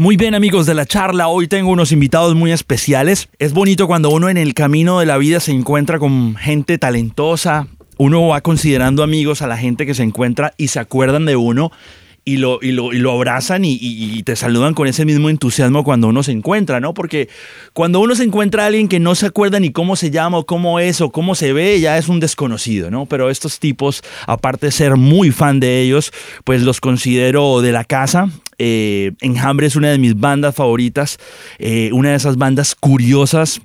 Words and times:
Muy 0.00 0.16
bien 0.16 0.34
amigos 0.34 0.64
de 0.64 0.72
la 0.72 0.86
charla, 0.86 1.28
hoy 1.28 1.46
tengo 1.46 1.68
unos 1.68 1.92
invitados 1.92 2.34
muy 2.34 2.52
especiales. 2.52 3.28
Es 3.38 3.52
bonito 3.52 3.86
cuando 3.86 4.08
uno 4.08 4.30
en 4.30 4.38
el 4.38 4.54
camino 4.54 4.98
de 4.98 5.04
la 5.04 5.18
vida 5.18 5.40
se 5.40 5.52
encuentra 5.52 5.98
con 5.98 6.36
gente 6.36 6.78
talentosa, 6.78 7.66
uno 7.98 8.26
va 8.26 8.40
considerando 8.40 9.02
amigos 9.02 9.42
a 9.42 9.46
la 9.46 9.58
gente 9.58 9.84
que 9.84 9.92
se 9.92 10.02
encuentra 10.02 10.54
y 10.56 10.68
se 10.68 10.80
acuerdan 10.80 11.26
de 11.26 11.36
uno 11.36 11.70
y 12.30 12.36
lo, 12.36 12.60
y 12.62 12.70
lo, 12.70 12.92
y 12.92 12.98
lo 12.98 13.10
abrazan 13.10 13.64
y, 13.64 14.22
te 14.22 14.36
saludan 14.36 14.74
con 14.74 14.86
ese 14.86 15.04
mismo 15.04 15.30
entusiasmo 15.30 15.82
cuando 15.82 16.06
uno 16.06 16.22
se 16.22 16.30
encuentra, 16.30 16.78
¿no? 16.78 16.94
Porque 16.94 17.28
cuando 17.72 17.98
uno 17.98 18.14
se 18.14 18.22
encuentra 18.22 18.62
a 18.62 18.66
alguien 18.66 18.86
que 18.86 19.00
no 19.00 19.16
se 19.16 19.26
acuerda 19.26 19.58
ni 19.58 19.72
cómo 19.72 19.96
se 19.96 20.10
llama 20.10 20.38
o 20.38 20.46
cómo 20.46 20.78
es 20.78 21.00
o 21.00 21.10
cómo 21.10 21.34
se 21.34 21.52
ve, 21.52 21.80
ya 21.80 21.98
es 21.98 22.08
un 22.08 22.20
desconocido, 22.20 22.88
¿no? 22.90 23.06
Pero 23.06 23.30
estos 23.30 23.58
tipos, 23.58 24.02
aparte 24.26 24.66
de 24.66 24.72
ser 24.72 24.96
muy 24.96 25.32
fan 25.32 25.58
de 25.58 25.80
ellos, 25.80 26.12
pues 26.44 26.62
los 26.62 26.80
considero 26.80 27.62
de 27.62 27.72
la 27.72 27.82
casa. 27.82 28.28
Eh, 28.58 29.12
Enjambre 29.20 29.66
es 29.66 29.74
una 29.74 29.90
de 29.90 29.98
mis 29.98 30.14
bandas 30.14 30.54
favoritas, 30.54 31.18
eh, 31.58 31.90
una 31.92 32.10
de 32.10 32.16
esas 32.16 32.36
bandas 32.36 32.76
curiosas 32.76 33.60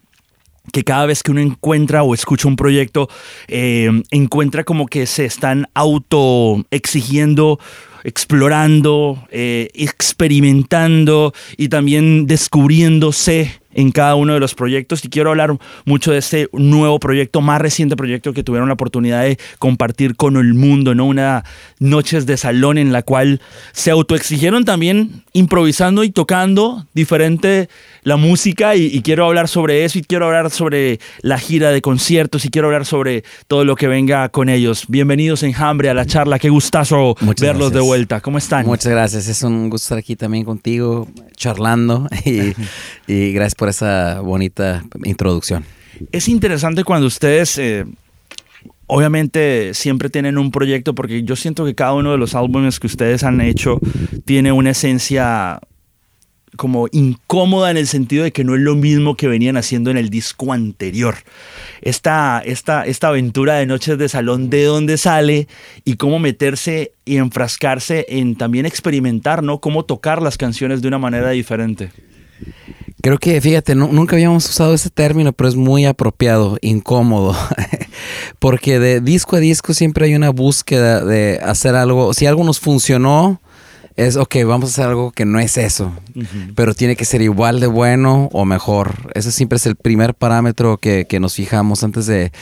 que 0.71 0.83
cada 0.83 1.05
vez 1.05 1.21
que 1.21 1.31
uno 1.31 1.41
encuentra 1.41 2.01
o 2.01 2.13
escucha 2.13 2.47
un 2.47 2.55
proyecto, 2.55 3.09
eh, 3.47 4.01
encuentra 4.11 4.63
como 4.63 4.87
que 4.87 5.05
se 5.05 5.25
están 5.25 5.67
auto 5.73 6.65
exigiendo 6.71 7.59
explorando, 8.05 9.27
eh, 9.31 9.69
experimentando 9.73 11.33
y 11.57 11.69
también 11.69 12.27
descubriéndose 12.27 13.59
en 13.75 13.91
cada 13.91 14.15
uno 14.15 14.33
de 14.33 14.39
los 14.39 14.55
proyectos 14.55 15.03
y 15.03 15.09
quiero 15.09 15.31
hablar 15.31 15.57
mucho 15.83 16.11
de 16.11 16.19
este 16.19 16.47
nuevo 16.53 16.99
proyecto, 16.99 17.41
más 17.41 17.59
reciente 17.59 17.95
proyecto 17.97 18.31
que 18.31 18.43
tuvieron 18.43 18.69
la 18.69 18.75
oportunidad 18.75 19.23
de 19.23 19.37
compartir 19.59 20.15
con 20.15 20.37
el 20.37 20.53
mundo, 20.53 20.95
¿no? 20.95 21.05
Una 21.05 21.43
noches 21.79 22.25
de 22.25 22.37
salón 22.37 22.77
en 22.77 22.93
la 22.93 23.01
cual 23.01 23.41
se 23.73 23.91
autoexigieron 23.91 24.65
también 24.65 25.23
improvisando 25.33 26.03
y 26.03 26.09
tocando 26.11 26.85
diferente 26.93 27.67
la 28.05 28.17
música 28.17 28.75
y, 28.75 29.01
quiero 29.01 29.25
hablar 29.25 29.47
sobre 29.47 29.83
eso 29.83 29.97
y 29.97 30.03
quiero 30.03 30.27
hablar 30.27 30.51
sobre 30.51 30.99
la 31.21 31.39
gira 31.39 31.71
de 31.71 31.81
conciertos 31.81 32.45
y 32.45 32.49
quiero 32.49 32.67
hablar 32.67 32.85
sobre 32.85 33.23
todo 33.47 33.65
lo 33.65 33.75
que 33.75 33.87
venga 33.87 34.29
con 34.29 34.47
ellos. 34.47 34.85
Bienvenidos 34.87 35.41
Enjambre 35.41 35.89
a 35.89 35.95
la 35.95 36.05
charla, 36.05 36.37
qué 36.37 36.49
gustazo 36.49 37.15
verlos 37.41 37.73
de 37.73 37.79
vuelta. 37.79 38.21
¿Cómo 38.21 38.37
están? 38.37 38.67
Muchas 38.67 38.91
gracias, 38.91 39.27
es 39.27 39.41
un 39.41 39.71
gusto 39.71 39.85
estar 39.85 39.97
aquí 39.97 40.15
también 40.15 40.45
contigo, 40.45 41.07
charlando 41.35 42.07
y, 42.25 42.53
y 43.11 43.33
gracias 43.33 43.55
por 43.55 43.69
esa 43.69 44.21
bonita 44.21 44.85
introducción. 45.03 45.65
Es 46.11 46.27
interesante 46.29 46.83
cuando 46.83 47.07
ustedes... 47.07 47.57
Eh, 47.57 47.85
obviamente 48.87 49.73
siempre 49.73 50.11
tienen 50.11 50.37
un 50.37 50.51
proyecto 50.51 50.93
porque 50.93 51.23
yo 51.23 51.35
siento 51.35 51.65
que 51.65 51.73
cada 51.73 51.93
uno 51.93 52.11
de 52.11 52.19
los 52.19 52.35
álbumes 52.35 52.79
que 52.79 52.85
ustedes 52.85 53.23
han 53.23 53.41
hecho 53.41 53.79
tiene 54.25 54.51
una 54.51 54.69
esencia 54.69 55.59
como 56.55 56.87
incómoda 56.91 57.71
en 57.71 57.77
el 57.77 57.87
sentido 57.87 58.23
de 58.23 58.31
que 58.31 58.43
no 58.43 58.55
es 58.55 58.61
lo 58.61 58.75
mismo 58.75 59.15
que 59.15 59.27
venían 59.27 59.57
haciendo 59.57 59.91
en 59.91 59.97
el 59.97 60.09
disco 60.09 60.53
anterior. 60.53 61.15
Esta, 61.81 62.41
esta, 62.45 62.85
esta 62.85 63.09
aventura 63.09 63.55
de 63.55 63.65
Noches 63.65 63.97
de 63.97 64.09
Salón, 64.09 64.49
¿de 64.49 64.63
dónde 64.63 64.97
sale? 64.97 65.47
Y 65.83 65.95
cómo 65.95 66.19
meterse 66.19 66.93
y 67.05 67.17
enfrascarse 67.17 68.05
en 68.09 68.35
también 68.35 68.65
experimentar, 68.65 69.43
¿no? 69.43 69.59
Cómo 69.59 69.85
tocar 69.85 70.21
las 70.21 70.37
canciones 70.37 70.81
de 70.81 70.87
una 70.87 70.97
manera 70.97 71.29
diferente. 71.29 71.91
Creo 73.01 73.19
que, 73.19 73.39
fíjate, 73.39 73.75
nunca 73.75 74.15
habíamos 74.15 74.49
usado 74.49 74.73
ese 74.73 74.89
término, 74.89 75.31
pero 75.31 75.47
es 75.47 75.55
muy 75.55 75.85
apropiado, 75.85 76.57
incómodo. 76.61 77.35
Porque 78.39 78.79
de 78.79 78.99
disco 78.99 79.35
a 79.35 79.39
disco 79.39 79.75
siempre 79.75 80.05
hay 80.05 80.15
una 80.15 80.31
búsqueda 80.31 81.05
de 81.05 81.39
hacer 81.43 81.75
algo. 81.75 82.15
Si 82.15 82.25
algo 82.25 82.43
nos 82.43 82.59
funcionó, 82.59 83.41
es, 83.97 84.17
ok, 84.17 84.35
vamos 84.45 84.69
a 84.69 84.73
hacer 84.73 84.87
algo 84.87 85.11
que 85.11 85.23
no 85.23 85.39
es 85.39 85.57
eso, 85.57 85.93
pero 86.53 86.73
tiene 86.73 86.97
que 86.97 87.05
ser 87.05 87.21
igual 87.21 87.61
de 87.61 87.67
bueno 87.67 88.27
o 88.33 88.43
mejor. 88.43 89.09
Ese 89.13 89.31
siempre 89.31 89.55
es 89.55 89.65
el 89.65 89.77
primer 89.77 90.13
parámetro 90.13 90.77
que, 90.77 91.07
nos 91.21 91.35
fijamos 91.35 91.81
antes 91.81 92.05
de, 92.05 92.33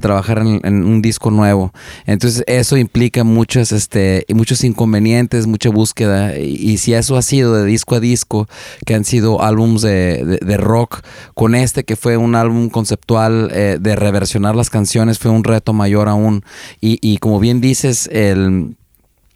trabajar 0.00 0.38
en, 0.38 0.84
un 0.84 1.02
disco 1.02 1.32
nuevo. 1.32 1.72
Entonces 2.06 2.44
eso 2.46 2.76
implica 2.76 3.24
muchos, 3.24 3.72
este, 3.72 4.24
muchos 4.32 4.62
inconvenientes, 4.62 5.48
mucha 5.48 5.70
búsqueda. 5.70 6.38
Y, 6.38 6.78
si 6.78 6.94
eso 6.94 7.16
ha 7.16 7.22
sido 7.22 7.56
de 7.56 7.64
disco 7.64 7.96
a 7.96 8.00
disco, 8.00 8.48
que 8.86 8.94
han 8.94 9.04
sido 9.04 9.42
álbums 9.42 9.82
de, 9.82 10.56
rock, 10.58 11.00
con 11.34 11.56
este 11.56 11.82
que 11.82 11.96
fue 11.96 12.16
un 12.18 12.36
álbum 12.36 12.68
conceptual 12.68 13.50
eh, 13.52 13.78
de 13.80 13.96
reversionar 13.96 14.54
las 14.54 14.70
canciones, 14.70 15.18
fue 15.18 15.32
un 15.32 15.42
reto 15.42 15.72
mayor 15.72 16.08
aún. 16.08 16.44
Y, 16.80 17.00
y 17.02 17.18
como 17.18 17.40
bien 17.40 17.60
dices, 17.60 18.08
el 18.12 18.76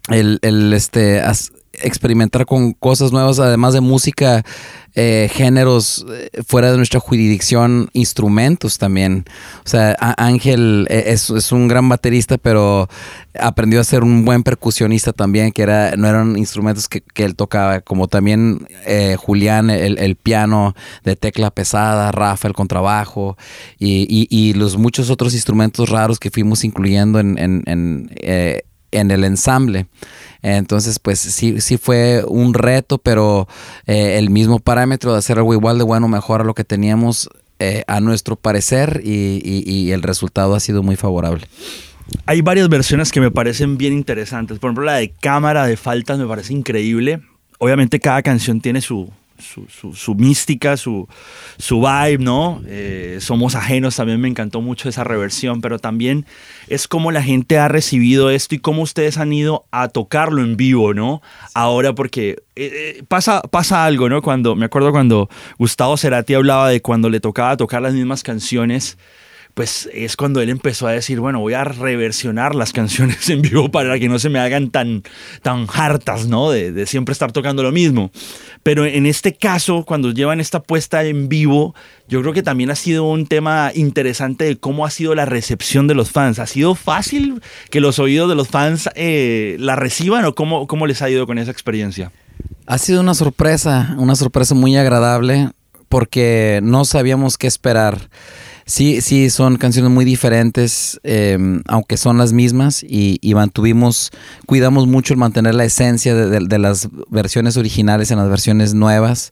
el, 0.09 0.39
el, 0.41 0.73
este 0.73 1.21
experimentar 1.81 2.45
con 2.45 2.73
cosas 2.73 3.11
nuevas, 3.11 3.39
además 3.39 3.73
de 3.73 3.81
música, 3.81 4.43
eh, 4.97 5.29
géneros 5.29 6.05
eh, 6.09 6.29
fuera 6.47 6.71
de 6.71 6.77
nuestra 6.77 7.01
jurisdicción, 7.01 7.89
instrumentos 7.91 8.77
también. 8.77 9.25
O 9.65 9.67
sea, 9.67 9.93
Ángel 9.99 10.87
eh, 10.89 11.03
es, 11.07 11.51
un 11.51 11.67
gran 11.67 11.89
baterista, 11.89 12.37
pero 12.37 12.87
aprendió 13.37 13.81
a 13.81 13.83
ser 13.83 14.03
un 14.03 14.23
buen 14.23 14.43
percusionista 14.43 15.11
también, 15.11 15.51
que 15.51 15.63
era, 15.63 15.97
no 15.97 16.07
eran 16.07 16.37
instrumentos 16.37 16.87
que, 16.87 17.03
él 17.15 17.35
tocaba, 17.35 17.81
como 17.81 18.07
también 18.07 18.67
Julián, 19.17 19.69
el, 19.69 20.15
piano 20.15 20.75
de 21.03 21.17
tecla 21.17 21.51
pesada, 21.51 22.13
Rafa, 22.13 22.47
el 22.47 22.53
contrabajo, 22.53 23.37
y, 23.77 24.53
los 24.53 24.77
muchos 24.77 25.09
otros 25.09 25.33
instrumentos 25.33 25.89
raros 25.89 26.19
que 26.19 26.31
fuimos 26.31 26.63
incluyendo 26.63 27.19
en, 27.19 27.35
el 28.91 29.23
ensamble. 29.23 29.87
Entonces, 30.41 30.99
pues 30.99 31.19
sí, 31.19 31.59
sí 31.61 31.77
fue 31.77 32.23
un 32.27 32.53
reto, 32.53 32.97
pero 32.97 33.47
eh, 33.87 34.17
el 34.17 34.29
mismo 34.29 34.59
parámetro 34.59 35.11
de 35.11 35.19
hacer 35.19 35.37
algo 35.37 35.53
igual 35.53 35.77
de 35.77 35.83
bueno, 35.83 36.07
mejor 36.07 36.41
a 36.41 36.43
lo 36.43 36.53
que 36.53 36.63
teníamos 36.63 37.29
eh, 37.57 37.83
a 37.87 38.01
nuestro 38.01 38.35
parecer 38.35 39.01
y, 39.03 39.91
el 39.91 40.01
resultado 40.01 40.55
ha 40.55 40.59
sido 40.59 40.83
muy 40.83 40.97
favorable. 40.97 41.47
Hay 42.25 42.41
varias 42.41 42.69
versiones 42.69 43.11
que 43.11 43.21
me 43.21 43.31
parecen 43.31 43.77
bien 43.77 43.93
interesantes. 43.93 44.59
Por 44.59 44.69
ejemplo, 44.69 44.83
la 44.83 44.95
de 44.95 45.09
cámara 45.09 45.65
de 45.65 45.77
faltas 45.77 46.19
me 46.19 46.27
parece 46.27 46.53
increíble. 46.53 47.21
Obviamente 47.57 47.99
cada 47.99 48.21
canción 48.21 48.59
tiene 48.59 48.81
su, 48.81 49.09
su, 49.37 50.15
mística, 50.15 50.77
su, 50.77 51.07
su 51.57 51.81
vibe, 51.81 52.19
¿no? 52.19 52.61
Eh, 52.67 53.17
Somos 53.21 53.55
ajenos, 53.55 53.95
también 53.95 54.21
me 54.21 54.27
encantó 54.27 54.61
mucho 54.61 54.89
esa 54.89 55.03
reversión, 55.03 55.61
pero 55.61 55.79
también 55.79 56.25
es 56.67 56.87
como 56.87 57.11
la 57.11 57.21
gente 57.21 57.57
ha 57.57 57.67
recibido 57.67 58.29
esto 58.29 58.55
y 58.55 58.59
cómo 58.59 58.81
ustedes 58.81 59.17
han 59.17 59.33
ido 59.33 59.65
a 59.71 59.89
tocarlo 59.89 60.41
en 60.41 60.57
vivo, 60.57 60.93
¿no? 60.93 61.21
Ahora 61.53 61.93
porque 61.93 62.37
eh, 62.55 62.95
eh, 62.97 63.03
pasa, 63.07 63.41
pasa 63.41 63.85
algo, 63.85 64.09
¿no? 64.09 64.21
Cuando, 64.21 64.55
me 64.55 64.65
acuerdo 64.65 64.91
cuando 64.91 65.29
Gustavo 65.57 65.97
Cerati 65.97 66.33
hablaba 66.33 66.69
de 66.69 66.81
cuando 66.81 67.09
le 67.09 67.19
tocaba 67.19 67.57
tocar 67.57 67.81
las 67.81 67.93
mismas 67.93 68.23
canciones 68.23 68.97
pues 69.55 69.89
es 69.93 70.17
cuando 70.17 70.41
él 70.41 70.49
empezó 70.49 70.85
a 70.85 70.91
decir, 70.91 71.21
bueno, 71.21 71.39
voy 71.39 71.53
a 71.53 71.63
reversionar 71.63 72.53
las 72.53 72.73
canciones 72.73 73.27
en 73.31 73.41
vivo 73.41 73.71
para 73.71 73.97
que 73.97 74.09
no 74.09 74.19
se 74.19 74.29
me 74.29 74.37
hagan 74.37 74.69
tan, 74.69 75.01
tan 75.41 75.65
hartas, 75.73 76.27
¿no? 76.27 76.51
De, 76.51 76.85
siempre 76.85 77.13
estar 77.13 77.31
tocando 77.31 77.63
lo 77.63 77.71
mismo. 77.71 78.11
Pero 78.65 78.83
en 78.87 79.05
este 79.05 79.35
caso, 79.35 79.83
cuando 79.85 80.09
llevan 80.09 80.39
esta 80.39 80.63
puesta 80.63 81.03
en 81.03 81.29
vivo, 81.29 81.75
yo 82.07 82.21
creo 82.21 82.33
que 82.33 82.41
también 82.41 82.71
ha 82.71 82.75
sido 82.75 83.03
un 83.03 83.27
tema 83.27 83.69
interesante 83.75 84.43
de 84.43 84.57
cómo 84.57 84.87
ha 84.87 84.89
sido 84.89 85.13
la 85.13 85.25
recepción 85.25 85.85
de 85.85 85.93
los 85.93 86.09
fans. 86.09 86.39
¿Ha 86.39 86.47
sido 86.47 86.73
fácil 86.73 87.43
que 87.69 87.79
los 87.79 87.99
oídos 87.99 88.27
de 88.27 88.33
los 88.33 88.47
fans 88.47 88.89
eh, 88.95 89.55
la 89.59 89.75
reciban 89.75 90.25
o 90.25 90.33
cómo, 90.33 90.65
cómo 90.65 90.87
les 90.87 91.03
ha 91.03 91.11
ido 91.11 91.27
con 91.27 91.37
esa 91.37 91.51
experiencia? 91.51 92.11
Ha 92.65 92.79
sido 92.79 93.01
una 93.01 93.13
sorpresa, 93.13 93.93
una 93.99 94.15
sorpresa 94.15 94.55
muy 94.55 94.75
agradable 94.75 95.51
porque 95.87 96.59
no 96.63 96.85
sabíamos 96.85 97.37
qué 97.37 97.45
esperar. 97.45 98.09
Sí, 98.67 99.01
sí, 99.01 99.29
son 99.29 99.57
canciones 99.57 99.91
muy 99.91 100.05
diferentes, 100.05 100.99
em, 101.03 101.61
aunque 101.67 101.97
son 101.97 102.17
las 102.17 102.33
mismas, 102.33 102.83
y, 102.83 103.19
mantuvimos, 103.35 104.09
cuidamos 104.47 104.87
mucho 104.87 105.13
el 105.13 105.19
mantener 105.19 105.53
la 105.53 105.65
esencia 105.65 106.15
de, 106.15 106.57
las 106.57 106.89
versiones 107.09 107.57
originales 107.57 108.09
en 108.09 108.17
las 108.17 108.27
versiones 108.27 108.73
nuevas. 108.73 109.31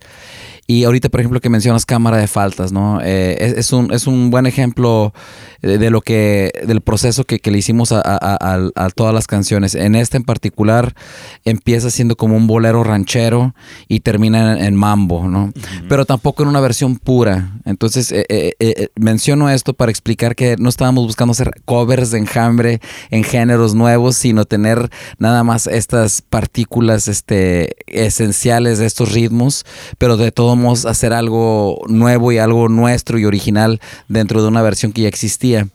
Y 0.65 0.85
ahorita, 0.85 1.09
por 1.09 1.19
ejemplo, 1.19 1.41
que 1.41 1.49
mencionas 1.49 1.85
cámara 1.85 2.17
de 2.17 2.27
faltas, 2.27 2.71
¿no? 2.71 3.01
Eh, 3.03 3.55
es, 3.57 3.73
un, 3.73 3.91
es 3.91 4.07
un 4.07 4.31
buen 4.31 4.45
ejemplo 4.45 5.13
de, 5.61 5.89
lo 5.89 6.01
que, 6.01 6.51
del 6.65 6.79
proceso 6.81 7.25
que, 7.25 7.39
le 7.51 7.57
hicimos 7.57 7.91
a, 7.91 8.89
todas 8.95 9.13
las 9.13 9.27
canciones. 9.27 9.75
En 9.75 9.95
esta 9.95 10.17
en 10.17 10.23
particular 10.23 10.95
empieza 11.43 11.89
siendo 11.89 12.15
como 12.15 12.37
un 12.37 12.47
bolero 12.47 12.83
ranchero 12.83 13.53
y 13.89 13.99
termina 13.99 14.65
en, 14.65 14.75
mambo, 14.75 15.27
¿no? 15.27 15.51
Pero 15.89 16.05
tampoco 16.05 16.43
en 16.43 16.49
una 16.49 16.61
versión 16.61 16.97
pura. 16.97 17.51
Entonces, 17.65 18.11
eh, 18.11 18.25
eh, 18.29 18.87
menciono 18.95 19.49
esto 19.49 19.73
para 19.73 19.91
explicar 19.91 20.35
que 20.35 20.55
no 20.57 20.69
estábamos 20.69 21.05
buscando 21.05 21.33
hacer 21.33 21.51
covers 21.65 22.11
de 22.11 22.19
enjambre 22.19 22.79
en 23.09 23.23
géneros 23.23 23.75
nuevos, 23.75 24.15
sino 24.15 24.45
tener 24.45 24.89
nada 25.17 25.43
más 25.43 25.67
estas 25.67 26.21
partículas 26.21 27.07
este, 27.07 27.75
esenciales 27.87 28.79
de 28.79 28.85
estos 28.85 29.11
ritmos, 29.11 29.65
pero 29.97 30.17
de 30.17 30.31
todo 30.31 30.52
hacer 30.85 31.13
algo 31.13 31.81
nuevo 31.87 32.31
y 32.31 32.37
algo 32.37 32.69
nuestro 32.69 33.19
y 33.19 33.25
original 33.25 33.79
dentro 34.07 34.41
de 34.41 34.47
una 34.47 34.61
versión 34.61 34.91
que 34.91 35.03
ya 35.03 35.07
existía. 35.07 35.67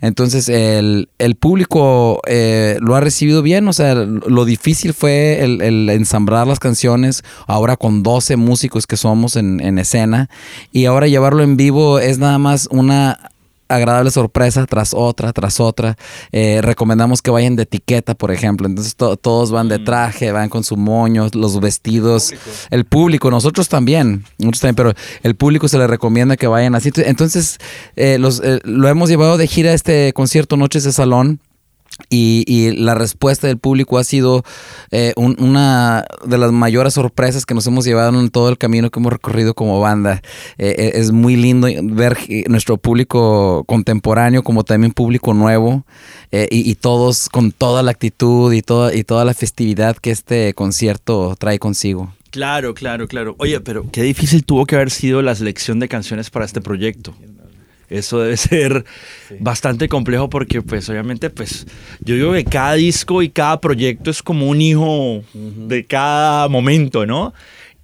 Entonces 0.00 0.48
el, 0.48 1.08
público 1.40 2.20
eh, 2.26 2.76
lo 2.80 2.94
ha 2.94 3.00
recibido 3.00 3.42
bien, 3.42 3.66
o 3.68 3.72
sea, 3.72 3.94
lo 3.94 4.44
difícil 4.44 4.94
fue 4.94 5.42
el, 5.42 5.88
ensamblar 5.90 6.46
las 6.46 6.58
canciones, 6.58 7.22
ahora 7.46 7.76
con 7.76 8.02
12 8.02 8.36
músicos 8.36 8.86
que 8.86 8.96
somos 8.96 9.36
en, 9.36 9.60
en 9.60 9.78
escena, 9.78 10.28
y 10.72 10.84
ahora 10.86 11.06
llevarlo 11.06 11.42
en 11.42 11.56
vivo 11.56 11.98
es 11.98 12.18
nada 12.18 12.38
más 12.38 12.68
una 12.70 13.18
agradable 13.74 14.10
sorpresa 14.10 14.66
tras 14.66 14.94
otra, 14.94 15.32
tras 15.32 15.60
otra. 15.60 15.96
Eh, 16.32 16.60
recomendamos 16.62 17.22
que 17.22 17.30
vayan 17.30 17.56
de 17.56 17.64
etiqueta, 17.64 18.14
por 18.14 18.30
ejemplo. 18.30 18.66
Entonces 18.66 18.96
todos 18.96 19.50
van 19.50 19.68
de 19.68 19.78
mm. 19.78 19.84
traje, 19.84 20.32
van 20.32 20.48
con 20.48 20.64
su 20.64 20.76
moño, 20.76 21.28
los 21.32 21.60
vestidos. 21.60 22.32
El 22.70 22.84
público, 22.84 23.30
nosotros 23.30 23.68
también, 23.68 24.24
nosotros 24.38 24.60
también, 24.60 24.76
pero 24.76 24.92
el 25.22 25.34
público 25.34 25.68
se 25.68 25.78
le 25.78 25.86
recomienda 25.86 26.36
que 26.36 26.46
vayan 26.46 26.74
así. 26.74 26.90
Entonces 26.96 27.58
eh, 27.96 28.18
los, 28.18 28.40
eh, 28.44 28.60
lo 28.64 28.88
hemos 28.88 29.08
llevado 29.08 29.36
de 29.36 29.46
gira 29.46 29.70
a 29.70 29.74
este 29.74 30.12
concierto 30.12 30.56
Noches 30.56 30.84
de 30.84 30.92
Salón. 30.92 31.40
Y, 32.10 32.72
la 32.76 32.94
respuesta 32.94 33.46
del 33.46 33.58
público 33.58 33.98
ha 33.98 34.04
sido 34.04 34.42
eh, 34.90 35.12
una 35.16 36.04
de 36.24 36.38
las 36.38 36.52
mayores 36.52 36.94
sorpresas 36.94 37.46
que 37.46 37.54
nos 37.54 37.66
hemos 37.66 37.84
llevado 37.84 38.18
en 38.20 38.30
todo 38.30 38.48
el 38.48 38.58
camino 38.58 38.90
que 38.90 39.00
hemos 39.00 39.12
recorrido 39.12 39.54
como 39.54 39.80
banda. 39.80 40.22
Eh, 40.58 40.74
eh, 40.78 40.92
es 40.94 41.12
muy 41.12 41.36
lindo 41.36 41.68
ver 41.82 42.16
nuestro 42.48 42.76
público 42.76 43.64
contemporáneo 43.66 44.42
como 44.42 44.64
también 44.64 44.92
público 44.92 45.34
nuevo 45.34 45.84
y, 46.50 46.74
todos 46.74 47.28
con 47.28 47.52
toda 47.52 47.82
la 47.84 47.92
actitud 47.92 48.52
y 48.52 48.60
toda, 48.60 48.94
y 48.94 49.04
toda 49.04 49.24
la 49.24 49.34
festividad 49.34 49.96
que 49.96 50.10
este 50.10 50.52
concierto 50.54 51.36
trae 51.38 51.58
consigo. 51.60 52.12
Claro, 52.30 52.74
claro, 52.74 53.06
claro. 53.06 53.36
Oye, 53.38 53.60
pero 53.60 53.88
qué 53.92 54.02
difícil 54.02 54.44
tuvo 54.44 54.66
que 54.66 54.74
haber 54.74 54.90
sido 54.90 55.22
la 55.22 55.36
selección 55.36 55.78
de 55.78 55.86
canciones 55.86 56.30
para 56.30 56.44
este 56.44 56.60
proyecto. 56.60 57.14
Eso 57.88 58.20
debe 58.20 58.36
ser 58.38 58.84
bastante 59.40 59.88
complejo 59.88 60.28
porque 60.30 60.62
pues 60.62 60.88
obviamente 60.88 61.30
pues 61.30 61.66
yo 62.00 62.14
digo 62.14 62.32
que 62.32 62.44
cada 62.44 62.74
disco 62.74 63.22
y 63.22 63.28
cada 63.28 63.60
proyecto 63.60 64.10
es 64.10 64.22
como 64.22 64.48
un 64.48 64.60
hijo 64.60 65.22
de 65.32 65.84
cada 65.84 66.48
momento, 66.48 67.06
¿no? 67.06 67.32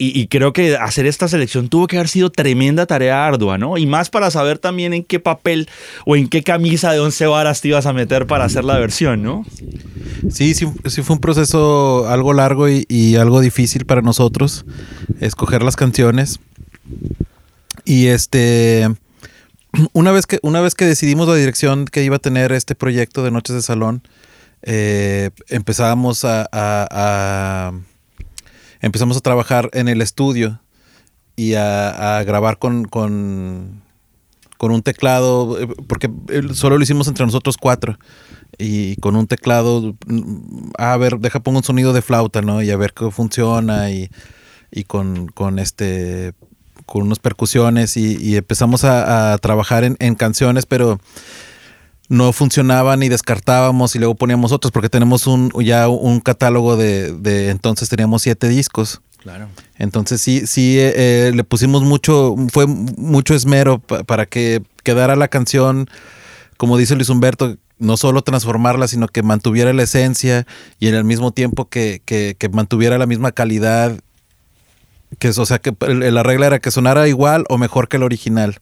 Y, 0.03 0.29
creo 0.29 0.55
que 0.55 0.77
hacer 0.77 1.05
esta 1.05 1.29
selección 1.29 1.69
tuvo 1.69 1.87
que 1.87 1.97
haber 1.99 2.09
sido 2.09 2.31
tremenda 2.31 2.87
tarea 2.87 3.27
ardua, 3.27 3.59
¿no? 3.59 3.77
Y 3.77 3.85
más 3.85 4.09
para 4.09 4.31
saber 4.31 4.59
también 4.59 4.95
en 4.95 5.05
qué 5.05 5.21
papel 5.21 5.69
o 6.07 6.17
en 6.17 6.27
qué 6.29 6.43
camisa 6.43 6.91
de 6.91 7.01
once 7.01 7.27
varas 7.27 7.61
te 7.61 7.69
ibas 7.69 7.85
a 7.85 7.93
meter 7.93 8.27
para 8.27 8.47
hacer 8.47 8.65
la 8.65 8.79
versión, 8.79 9.23
¿no? 9.23 9.45
Sí, 10.31 10.55
sí, 10.55 10.67
sí 10.87 11.03
fue 11.03 11.17
un 11.17 11.21
proceso 11.21 12.09
algo 12.09 12.33
largo 12.33 12.67
y 12.71 13.17
algo 13.17 13.43
difícil 13.43 13.85
para 13.85 14.01
nosotros 14.01 14.65
escoger 15.21 15.63
las 15.63 15.77
canciones. 15.77 16.41
Y 17.85 18.07
este 18.07 18.89
una 19.93 20.13
vez 20.13 20.27
que, 20.27 20.39
una 20.43 20.61
vez 20.61 20.75
que 20.75 20.85
decidimos 20.85 21.29
la 21.29 21.35
dirección 21.35 21.87
que 21.87 22.05
iba 22.05 22.17
a 22.17 22.21
tener 22.21 22.53
este 22.53 22.75
proyecto 22.75 23.23
de 23.23 23.31
Noches 23.31 23.55
de 23.55 23.63
Salón, 23.63 24.03
eh, 24.63 25.31
empezamos 25.49 26.25
a, 26.25 27.73
empezamos 28.81 29.17
a 29.17 29.21
trabajar 29.21 29.71
en 29.73 29.89
el 29.89 30.03
estudio 30.03 30.61
y 31.37 31.55
a, 31.55 32.23
grabar 32.27 32.59
con, 32.59 32.85
con, 32.85 33.83
un 34.61 34.83
teclado, 34.83 35.59
eh, 35.59 35.67
porque 35.87 36.11
solo 36.53 36.77
lo 36.77 36.83
hicimos 36.83 37.09
entre 37.09 37.25
nosotros 37.25 37.57
cuatro. 37.57 37.99
Y 38.59 38.97
con 38.97 39.17
un 39.17 39.27
teclado, 39.27 39.97
mm, 40.07 40.73
a 40.77 40.97
ver, 40.99 41.19
deja 41.19 41.41
pongo 41.41 41.59
un 41.59 41.65
sonido 41.65 41.95
de 41.95 42.03
flauta, 42.03 42.43
¿no? 42.43 42.63
Y 42.63 42.71
a 42.71 42.77
ver 42.77 42.93
cómo 42.93 43.11
funciona 43.11 43.91
y, 43.91 44.11
y 44.71 44.85
con, 44.85 45.29
con 45.29 45.59
este 45.59 46.35
con 46.91 47.03
unas 47.03 47.21
percusiones 47.21 47.97
y, 47.97 48.37
empezamos 48.37 48.83
a, 48.83 49.39
trabajar 49.39 49.85
en, 49.85 50.15
canciones, 50.17 50.67
pero 50.67 50.99
no 52.09 52.33
funcionaban 52.33 53.05
y 53.05 53.09
descartábamos 53.09 53.95
y 53.95 54.01
luego 54.01 54.17
poníamos 54.17 54.51
otros 54.51 54.73
porque 54.73 54.89
tenemos 54.89 55.29
un 55.29 55.53
ya 55.65 55.89
un 55.89 56.19
catálogo 56.19 56.77
de, 56.77 57.51
entonces 57.51 57.89
teníamos 57.89 58.23
siete 58.23 58.49
discos. 58.49 59.01
Claro. 59.19 59.47
Entonces 59.79 60.21
sí, 60.21 60.49
sí 60.49 60.81
eh, 60.81 60.93
eh, 60.97 61.33
le 61.33 61.45
pusimos 61.45 61.85
mucho, 61.85 62.35
fue 62.51 62.67
mucho 62.67 63.35
esmero 63.37 63.79
para 63.79 64.27
que 64.27 64.61
quedara 64.83 65.15
la 65.15 65.29
canción, 65.29 65.89
como 66.57 66.77
dice 66.77 66.97
Luis 66.97 67.09
Humberto, 67.09 67.57
no 67.79 67.97
solo 67.99 68.23
transformarla, 68.23 68.89
sino 68.89 69.07
que 69.07 69.23
mantuviera 69.23 69.73
la 69.73 69.85
esencia 69.85 70.45
y 70.81 70.89
en 70.89 70.97
el 70.97 71.05
mismo 71.05 71.31
tiempo 71.31 71.69
que, 71.69 72.03
que, 72.05 72.35
que 72.37 72.49
mantuviera 72.49 72.99
la 72.99 73.07
misma 73.07 73.31
calidad 73.31 74.01
que 75.19 75.29
o 75.29 75.47
sea, 75.47 75.59
que 75.59 75.75
la 75.81 76.23
regla 76.23 76.47
era 76.47 76.59
que 76.61 76.71
sonara 76.71 77.09
igual 77.09 77.45
o 77.49 77.59
mejor 77.59 77.89
que 77.89 77.97
el 77.97 78.03
original. 78.03 78.59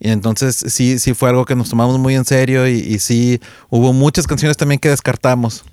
Y 0.00 0.10
entonces 0.10 0.56
sí, 0.56 0.98
sí 0.98 1.14
fue 1.14 1.30
algo 1.30 1.44
que 1.44 1.56
nos 1.56 1.70
tomamos 1.70 1.98
muy 1.98 2.14
en 2.14 2.24
serio 2.24 2.68
y, 2.68 2.98
sí 2.98 3.40
hubo 3.68 3.92
muchas 3.92 4.26
canciones 4.26 4.56
también 4.56 4.78
que 4.78 4.90
descartamos. 4.90 5.64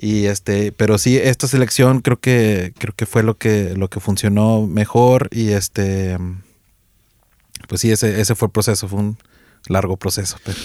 Y 0.00 0.26
este, 0.26 0.70
pero 0.70 0.96
sí, 0.96 1.16
esta 1.16 1.48
selección 1.48 2.00
creo 2.00 2.20
que, 2.20 2.72
creo 2.78 2.94
que 2.94 3.04
fue 3.04 3.24
lo 3.24 3.36
que, 3.36 3.74
lo 3.76 3.88
que 3.88 3.98
funcionó 3.98 4.66
mejor. 4.66 5.28
Y 5.32 5.48
este, 5.48 6.16
pues 7.66 7.80
sí, 7.80 7.90
ese, 7.90 8.20
ese 8.20 8.36
fue 8.36 8.46
el 8.46 8.52
proceso, 8.52 8.86
fue 8.86 9.00
un, 9.00 9.18
largo 9.68 9.96
proceso, 9.96 10.36
pero 10.44 10.56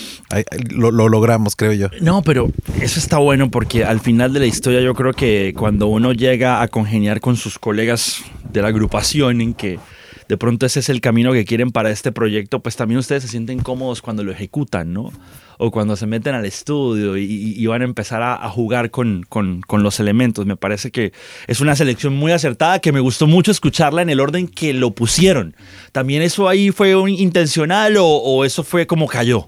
lo, 0.71 1.09
logramos, 1.09 1.55
creo 1.55 1.73
yo. 1.73 1.87
No, 2.01 2.21
pero 2.21 2.51
eso 2.81 2.99
está 2.99 3.17
bueno 3.17 3.49
porque 3.51 3.83
al 3.85 3.99
final 3.99 4.33
de 4.33 4.39
la 4.39 4.45
historia 4.45 4.81
yo 4.81 4.93
creo 4.93 5.13
que 5.13 5.53
cuando 5.57 5.87
uno 5.87 6.13
llega 6.13 6.61
a 6.61 6.67
congeniar 6.67 7.19
con 7.19 7.35
sus 7.35 7.59
colegas 7.59 8.23
de 8.51 8.61
la 8.61 8.69
agrupación 8.69 9.41
en 9.41 9.53
que 9.53 9.79
de 10.27 10.37
pronto 10.37 10.65
ese 10.65 10.79
es 10.79 10.89
el 10.89 11.01
camino 11.01 11.33
que 11.33 11.45
quieren 11.45 11.71
para 11.71 11.91
este 11.91 12.11
proyecto, 12.11 12.61
pues 12.61 12.75
también 12.75 12.99
ustedes 12.99 13.23
se 13.23 13.29
sienten 13.29 13.59
cómodos 13.59 14.01
cuando 14.01 14.23
lo 14.23 14.31
ejecutan, 14.31 14.93
¿no? 14.93 15.11
O 15.57 15.71
cuando 15.71 15.95
se 15.95 16.05
meten 16.05 16.35
al 16.35 16.45
estudio 16.45 17.17
y, 17.17 17.65
van 17.67 17.81
a 17.81 17.85
empezar 17.85 18.21
a, 18.21 18.49
jugar 18.49 18.91
con, 18.91 19.25
los 19.69 19.99
elementos. 19.99 20.45
Me 20.45 20.55
parece 20.55 20.91
que 20.91 21.13
es 21.47 21.61
una 21.61 21.75
selección 21.75 22.15
muy 22.15 22.31
acertada 22.31 22.79
que 22.79 22.91
me 22.91 22.99
gustó 22.99 23.27
mucho 23.27 23.51
escucharla 23.51 24.01
en 24.01 24.09
el 24.09 24.19
orden 24.19 24.47
que 24.47 24.73
lo 24.73 24.91
pusieron. 24.91 25.55
¿También 25.91 26.21
eso 26.21 26.47
ahí 26.47 26.71
fue 26.71 26.93
intencional 27.09 27.95
o, 27.99 28.45
eso 28.45 28.63
fue 28.63 28.87
como 28.87 29.07
cayó? 29.07 29.47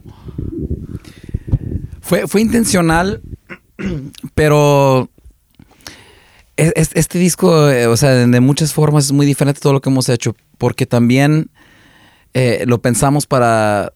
Fue, 2.02 2.42
intencional, 2.42 3.22
pero 4.36 5.10
este 6.56 7.20
disco, 7.20 7.70
eh, 7.70 7.88
o 7.88 7.98
sea, 7.98 8.12
de 8.12 8.40
muchas 8.40 8.74
formas 8.74 9.06
es 9.06 9.12
muy 9.12 9.26
diferente 9.26 9.58
a 9.58 9.62
todo 9.62 9.74
lo 9.74 9.82
que 9.82 9.90
hemos 9.90 10.08
hecho, 10.10 10.36
porque 10.58 10.86
también 10.86 11.50
eh, 12.34 12.66
lo 12.68 12.82
pensamos 12.82 13.26
para 13.26 13.94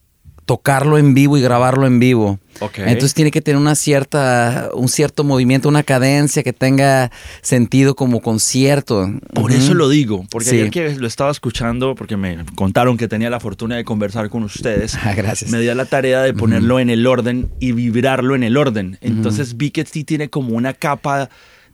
tocarlo 0.49 0.97
en 0.97 1.13
vivo 1.13 1.37
y 1.37 1.41
grabarlo 1.41 1.85
en 1.85 1.99
vivo. 1.99 2.39
Entonces 2.77 3.13
tiene 3.13 3.29
que 3.29 3.39
tener 3.39 3.61
una 3.61 3.75
cierta, 3.75 4.71
un 4.73 4.89
cierto 4.89 5.23
movimiento, 5.23 5.69
una 5.69 5.83
cadencia 5.83 6.41
que 6.41 6.53
tenga 6.53 7.11
sentido 7.43 7.93
como 7.93 8.19
concierto. 8.19 9.13
Por 9.35 9.51
eso 9.51 9.75
lo 9.75 9.89
digo, 9.89 10.25
porque 10.31 10.49
ayer 10.49 10.71
que 10.71 10.95
lo 10.95 11.05
estaba 11.05 11.29
escuchando, 11.29 11.93
porque 11.93 12.17
me 12.17 12.43
contaron 12.55 12.97
que 12.97 13.07
tenía 13.07 13.29
la 13.29 13.39
fortuna 13.39 13.75
de 13.75 13.83
conversar 13.83 14.31
con 14.31 14.41
ustedes. 14.41 14.97
Ah, 15.03 15.13
gracias. 15.13 15.51
Me 15.51 15.59
dio 15.59 15.75
la 15.75 15.85
tarea 15.85 16.23
de 16.23 16.33
ponerlo 16.33 16.79
en 16.79 16.89
el 16.89 17.05
orden 17.05 17.51
y 17.59 17.73
vibrarlo 17.73 18.33
en 18.33 18.41
el 18.41 18.57
orden. 18.57 18.97
Entonces 19.01 19.55
vi 19.55 19.69
que 19.69 19.85
sí 19.85 20.03
tiene 20.03 20.31
como 20.31 20.55
una 20.55 20.73
capa 20.73 21.29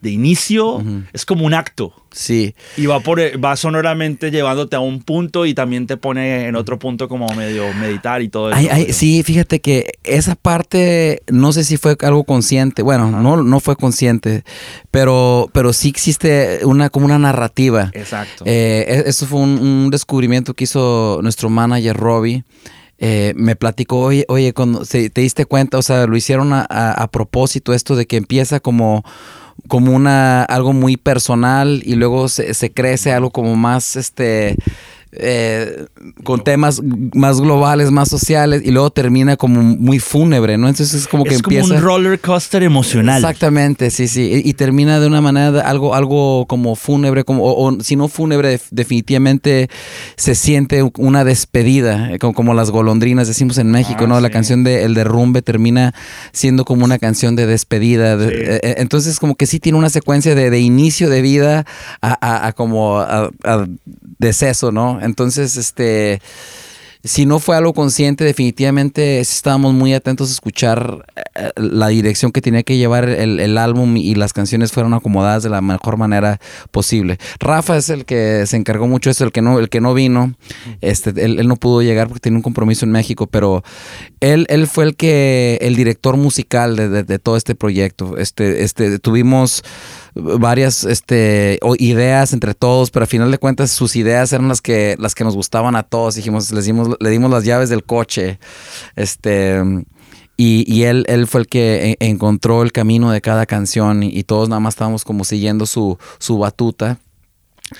de 0.05 0.11
inicio, 0.11 0.83
es 1.13 1.25
como 1.25 1.45
un 1.45 1.55
acto. 1.55 1.91
Sí. 2.11 2.55
Y 2.77 2.85
va, 2.85 3.01
por, 3.01 3.19
va 3.43 3.57
sonoramente 3.57 4.29
llevándote 4.31 4.75
a 4.75 4.79
un 4.79 5.01
punto 5.01 5.45
y 5.45 5.53
también 5.53 5.87
te 5.87 5.97
pone 5.97 6.47
en 6.47 6.55
otro 6.55 6.79
punto 6.79 7.09
como 7.09 7.27
medio 7.35 7.73
meditar 7.73 8.21
y 8.21 8.29
todo 8.29 8.51
eso. 8.51 8.93
sí, 8.93 9.23
fíjate 9.23 9.59
que 9.59 9.95
esa 10.03 10.35
parte, 10.35 11.23
no 11.27 11.51
sé 11.51 11.63
si 11.63 11.75
fue 11.75 11.97
algo 12.01 12.23
consciente, 12.23 12.83
bueno, 12.83 13.09
no, 13.09 13.43
no 13.43 13.59
fue 13.59 13.75
consciente, 13.75 14.43
pero, 14.91 15.49
pero 15.53 15.73
sí 15.73 15.89
existe 15.89 16.59
una, 16.63 16.89
como 16.89 17.07
una 17.07 17.17
narrativa. 17.19 17.89
Exacto. 17.93 18.45
Eh, 18.45 18.85
e, 18.87 19.09
eso 19.09 19.25
fue 19.25 19.39
un, 19.39 19.89
descubrimiento 19.89 20.53
que 20.53 20.65
hizo 20.65 21.19
nuestro 21.23 21.49
manager 21.49 21.97
Robbie. 21.97 22.43
Eh, 22.97 23.33
me 23.35 23.55
platicó, 23.57 23.99
oye, 23.99 24.25
oye, 24.29 24.53
cuando 24.53 24.85
te 24.85 25.09
diste 25.09 25.45
cuenta, 25.45 25.77
o 25.77 25.81
sea, 25.81 26.05
lo 26.05 26.15
hicieron 26.15 26.53
a, 26.53 26.63
a 26.63 27.07
propósito 27.11 27.73
esto 27.73 27.95
de 27.95 28.05
que 28.05 28.15
empieza 28.15 28.61
como 28.61 29.03
como 29.67 29.93
una 29.93 30.43
algo 30.43 30.73
muy 30.73 30.97
personal 30.97 31.81
y 31.85 31.95
luego 31.95 32.27
se, 32.27 32.53
se 32.53 32.71
crece 32.71 33.13
algo 33.13 33.31
como 33.31 33.55
más 33.55 33.95
este 33.95 34.55
eh, 35.17 35.85
con 36.23 36.43
temas 36.43 36.81
más 37.13 37.39
globales, 37.39 37.91
más 37.91 38.09
sociales, 38.09 38.61
y 38.65 38.71
luego 38.71 38.89
termina 38.89 39.37
como 39.37 39.61
muy 39.61 39.99
fúnebre, 39.99 40.57
¿no? 40.57 40.67
Entonces 40.67 41.01
es 41.01 41.07
como 41.07 41.23
que 41.23 41.35
empieza. 41.35 41.67
Como 41.67 41.79
un 41.79 41.83
roller 41.83 42.19
coaster 42.19 42.63
emocional. 42.63 43.17
Exactamente, 43.17 43.89
sí, 43.91 44.07
sí. 44.07 44.41
Y, 44.43 44.53
termina 44.53 44.99
de 44.99 45.07
una 45.07 45.21
manera 45.21 45.61
algo, 45.61 45.95
algo 45.95 46.45
como 46.47 46.75
fúnebre, 46.75 47.23
como, 47.23 47.43
o, 47.43 47.81
si 47.81 47.95
no 47.95 48.07
fúnebre, 48.07 48.59
definitivamente 48.71 49.69
se 50.15 50.35
siente 50.35 50.83
una 50.97 51.23
despedida, 51.23 52.11
eh, 52.11 52.19
como, 52.19 52.33
como 52.33 52.53
las 52.53 52.71
golondrinas 52.71 53.27
decimos 53.27 53.57
en 53.57 53.71
México, 53.71 54.03
ah, 54.03 54.07
¿no? 54.07 54.19
La 54.19 54.29
canción 54.29 54.63
de 54.63 54.83
El 54.83 54.93
Derrumbe 54.93 55.41
termina 55.41 55.93
siendo 56.31 56.65
como 56.65 56.85
una 56.85 56.99
canción 56.99 57.35
de 57.35 57.45
despedida. 57.45 58.17
Eh, 58.19 58.75
entonces, 58.77 59.19
como 59.19 59.35
que 59.35 59.45
sí 59.45 59.59
tiene 59.59 59.77
una 59.77 59.89
secuencia 59.89 60.35
de, 60.35 60.59
inicio 60.59 61.09
de 61.09 61.21
vida 61.21 61.65
a, 62.01 62.53
como 62.55 62.99
a 62.99 63.29
deceso, 64.19 64.71
¿no? 64.71 64.99
Entonces, 65.05 65.55
este 65.57 66.21
si 67.05 67.27
no 67.27 67.39
fue 67.39 67.55
algo 67.55 67.73
consciente, 67.73 68.23
definitivamente 68.23 69.19
estábamos 69.19 69.75
muy 69.75 69.93
atentos 69.93 70.29
a 70.29 70.33
escuchar 70.33 71.05
eh, 71.35 71.51
la 71.55 71.89
dirección 71.89 72.31
que 72.31 72.41
tenía 72.41 72.63
que 72.63 72.77
llevar 72.77 73.07
el, 73.07 73.57
álbum 73.59 73.95
y 73.95 74.15
las 74.15 74.33
canciones 74.33 74.71
fueron 74.71 74.95
acomodadas 74.95 75.43
de 75.43 75.49
la 75.49 75.61
mejor 75.61 75.97
manera 75.97 76.39
posible. 76.71 77.19
Rafa 77.39 77.77
es 77.77 77.89
el 77.89 78.05
que 78.05 78.47
se 78.47 78.57
encargó 78.57 78.87
mucho 78.87 79.09
de 79.09 79.11
eso, 79.11 79.23
el 79.23 79.31
que 79.31 79.43
no, 79.43 79.59
el 79.59 79.69
que 79.69 79.81
no 79.81 79.93
vino. 79.93 80.33
Este, 80.81 81.11
él, 81.23 81.47
no 81.47 81.57
pudo 81.57 81.83
llegar 81.83 82.07
porque 82.07 82.21
tenía 82.21 82.37
un 82.37 82.43
compromiso 82.43 82.85
en 82.85 82.91
México, 82.91 83.27
pero 83.27 83.63
él, 84.19 84.47
él 84.49 84.65
fue 84.65 84.85
el 84.85 84.95
que, 84.95 85.59
el 85.61 85.75
director 85.75 86.17
musical 86.17 86.75
de, 86.75 87.03
de 87.03 87.19
todo 87.19 87.37
este 87.37 87.53
proyecto. 87.53 88.17
Este, 88.17 88.63
este, 88.63 88.97
tuvimos 88.97 89.63
varias 90.15 90.85
este, 90.85 91.59
ideas 91.77 92.33
entre 92.33 92.53
todos, 92.53 92.89
pero 92.89 93.03
a 93.03 93.07
final 93.07 93.29
de 93.29 93.37
cuentas 93.37 93.71
sus 93.71 93.95
ideas 93.95 94.31
eran 94.31 94.47
las 94.47 94.61
que, 94.61 94.95
las 94.97 95.13
que 95.13 95.23
nos 95.23 95.35
gustaban 95.35 95.75
a 95.75 95.83
todos. 95.83 96.15
Dijimos, 96.15 96.51
les 96.51 96.65
dimos, 96.65 96.95
le 96.99 97.09
dimos 97.09 97.29
las 97.29 97.43
llaves 97.43 97.69
del 97.69 97.83
coche. 97.83 98.39
Este, 98.95 99.61
y, 100.37 100.65
y 100.73 100.83
él, 100.83 101.05
él 101.07 101.27
fue 101.27 101.41
el 101.41 101.47
que 101.47 101.97
e, 101.99 102.05
encontró 102.07 102.63
el 102.63 102.71
camino 102.71 103.11
de 103.11 103.21
cada 103.21 103.45
canción 103.45 104.03
y, 104.03 104.07
y 104.07 104.23
todos 104.23 104.49
nada 104.49 104.59
más 104.59 104.73
estábamos 104.73 105.03
como 105.03 105.23
siguiendo 105.23 105.65
su, 105.65 105.97
su 106.19 106.37
batuta. 106.37 106.99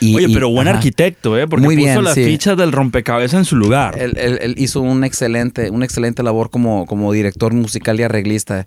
Oye, 0.01 0.29
pero 0.33 0.49
buen 0.49 0.67
arquitecto, 0.67 1.37
¿eh? 1.37 1.47
Porque 1.47 1.63
Muy 1.63 1.77
puso 1.77 2.01
las 2.01 2.15
fichas 2.15 2.57
del 2.57 2.71
rompecabezas 2.71 3.37
en 3.37 3.45
su 3.45 3.55
lugar. 3.55 3.95
Él, 3.99 4.55
hizo 4.57 4.81
un 4.81 5.03
excelente, 5.03 5.69
una 5.69 5.85
excelente 5.85 6.23
labor 6.23 6.49
como, 6.49 6.87
como 6.87 7.13
director 7.13 7.53
musical 7.53 7.99
y 7.99 8.03
arreglista. 8.03 8.65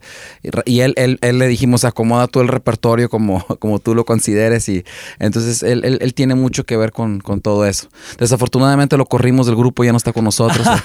Y 0.64 0.80
él, 0.80 0.94
él, 0.96 1.18
le 1.20 1.48
dijimos, 1.48 1.84
acomoda 1.84 2.28
todo 2.28 2.44
el 2.44 2.48
repertorio 2.48 3.08
como, 3.08 3.44
como 3.58 3.80
tú 3.80 3.96
lo 3.96 4.04
consideres. 4.04 4.68
Y 4.68 4.84
entonces 5.18 5.64
él, 5.64 6.14
tiene 6.14 6.36
mucho 6.36 6.64
que 6.64 6.76
ver 6.76 6.92
con, 6.92 7.20
todo 7.42 7.66
eso. 7.66 7.88
Desafortunadamente 8.18 8.96
lo 8.96 9.06
corrimos 9.06 9.46
del 9.46 9.56
grupo, 9.56 9.82
ya 9.82 9.90
no 9.90 9.98
está 9.98 10.12
con 10.12 10.24
nosotros. 10.24 10.66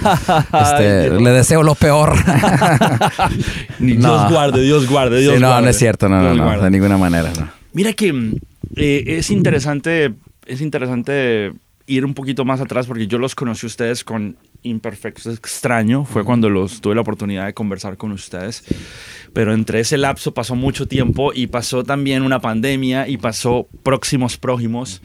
Este, 0.64 1.10
le 1.10 1.32
deseo 1.32 1.64
lo 1.64 1.76
peor. 1.76 2.16
Dios 3.80 4.32
guarde, 4.32 4.62
Dios 4.62 4.90
guarde, 4.90 5.20
Dios 5.20 5.40
no, 5.40 5.62
no 5.62 5.70
es 5.70 5.78
cierto, 5.78 6.08
no, 6.08 6.34
no, 6.34 6.62
de 6.62 6.70
ninguna 6.72 6.98
manera. 6.98 7.32
Mira 7.74 7.94
que 7.94 8.14
eh, 8.76 9.04
es 9.08 9.30
interesante, 9.30 10.14
es 10.46 10.62
interesante 10.62 11.54
ir 11.86 12.06
un 12.06 12.14
poquito 12.14 12.46
más 12.46 12.62
atrás 12.62 12.88
porque 12.88 13.08
yo 13.08 13.18
los 13.18 13.36
conocí 13.36 13.66
a 13.66 13.68
ustedes 13.68 14.04
con 14.04 14.38
Imperfectos 14.64 15.38
Extraño, 15.38 16.06
fue 16.06 16.24
cuando 16.24 16.50
los 16.50 16.80
tuve 16.80 16.96
la 16.96 17.02
oportunidad 17.02 17.46
de 17.46 17.54
conversar 17.54 17.98
con 17.98 18.12
ustedes, 18.12 18.64
pero 19.34 19.54
entre 19.54 19.82
ese 19.82 19.98
lapso 19.98 20.34
pasó 20.34 20.56
mucho 20.56 20.88
tiempo 20.88 21.34
y 21.34 21.48
pasó 21.48 21.84
también 21.84 22.24
una 22.24 22.40
pandemia 22.40 23.08
y 23.08 23.18
pasó 23.18 23.68
Próximos 23.84 24.38
Prójimos. 24.38 25.02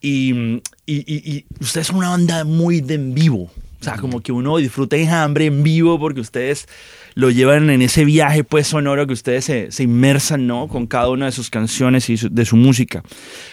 Y, 0.00 0.62
y, 0.86 1.44
ustedes 1.60 1.88
son 1.88 1.96
una 1.96 2.10
banda 2.10 2.44
muy 2.44 2.80
de 2.80 2.94
en 2.94 3.14
vivo, 3.14 3.50
o 3.80 3.84
sea, 3.84 3.96
como 3.96 4.20
que 4.20 4.32
uno 4.32 4.56
disfruta 4.56 4.96
hambre 5.22 5.46
en 5.46 5.62
vivo 5.62 5.98
porque 6.00 6.20
ustedes 6.20 6.66
lo 7.14 7.30
llevan 7.30 7.70
en 7.70 7.82
ese 7.82 8.04
viaje 8.04 8.42
pues 8.42 8.66
sonoro 8.66 9.06
que 9.06 9.12
ustedes 9.12 9.44
se, 9.44 9.70
se 9.70 9.84
inmersan, 9.84 10.46
¿no? 10.46 10.68
Con 10.68 10.86
cada 10.86 11.08
una 11.10 11.26
de 11.26 11.32
sus 11.32 11.50
canciones 11.50 12.10
y 12.10 12.16
de 12.16 12.44
su 12.44 12.56
música. 12.56 13.02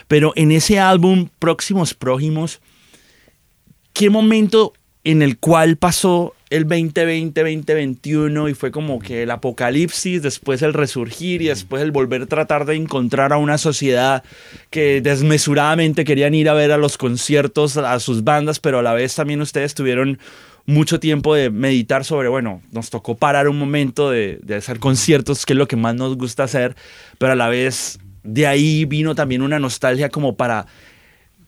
Pero 0.08 0.34
en 0.36 0.52
ese 0.52 0.80
álbum, 0.80 1.30
Próximos 1.40 1.94
Prójimos, 1.94 2.62
¿qué 3.94 4.10
momento 4.10 4.74
en 5.04 5.22
el 5.22 5.38
cual 5.38 5.78
pasó 5.78 6.34
el 6.50 6.64
2020, 6.68 7.42
2021 7.42 8.50
y 8.50 8.54
fue 8.54 8.72
como 8.72 9.00
que 9.00 9.24
el 9.24 9.32
apocalipsis, 9.32 10.22
después 10.22 10.62
el 10.62 10.74
resurgir 10.74 11.42
y 11.42 11.48
después 11.48 11.82
el 11.82 11.92
volver 11.92 12.24
a 12.24 12.26
tratar 12.28 12.66
de 12.66 12.76
encontrar 12.76 13.34
a 13.34 13.38
una 13.38 13.58
sociedad 13.58 14.24
que 14.70 15.02
desmesuradamente 15.02 16.06
querían 16.06 16.36
ir 16.36 16.50
a 16.50 16.54
ver 16.54 16.72
a 16.72 16.78
los 16.78 16.98
conciertos, 16.98 17.78
a 17.78 18.00
sus 18.00 18.24
bandas, 18.24 18.60
pero 18.60 18.80
a 18.80 18.84
la 18.84 18.94
vez 18.94 19.16
también 19.16 19.42
ustedes 19.42 19.74
tuvieron 19.74 20.20
mucho 20.68 21.00
tiempo 21.00 21.36
de 21.36 21.50
meditar 21.50 22.06
sobre, 22.06 22.28
bueno, 22.28 22.62
nos 22.72 22.90
tocó 22.90 23.16
parar 23.16 23.48
un 23.48 23.58
momento 23.58 24.10
de, 24.10 24.40
hacer 24.56 24.80
conciertos, 24.80 25.46
que 25.46 25.54
es 25.54 25.58
lo 25.58 25.68
que 25.68 25.76
más 25.76 25.96
nos 25.96 26.18
gusta 26.18 26.44
hacer, 26.44 26.76
pero 27.18 27.34
a 27.34 27.36
la 27.36 27.50
vez 27.50 28.00
de 28.24 28.48
ahí 28.48 28.86
vino 28.86 29.14
también 29.14 29.42
una 29.42 29.60
nostalgia 29.60 30.10
como 30.10 30.36
para 30.36 30.66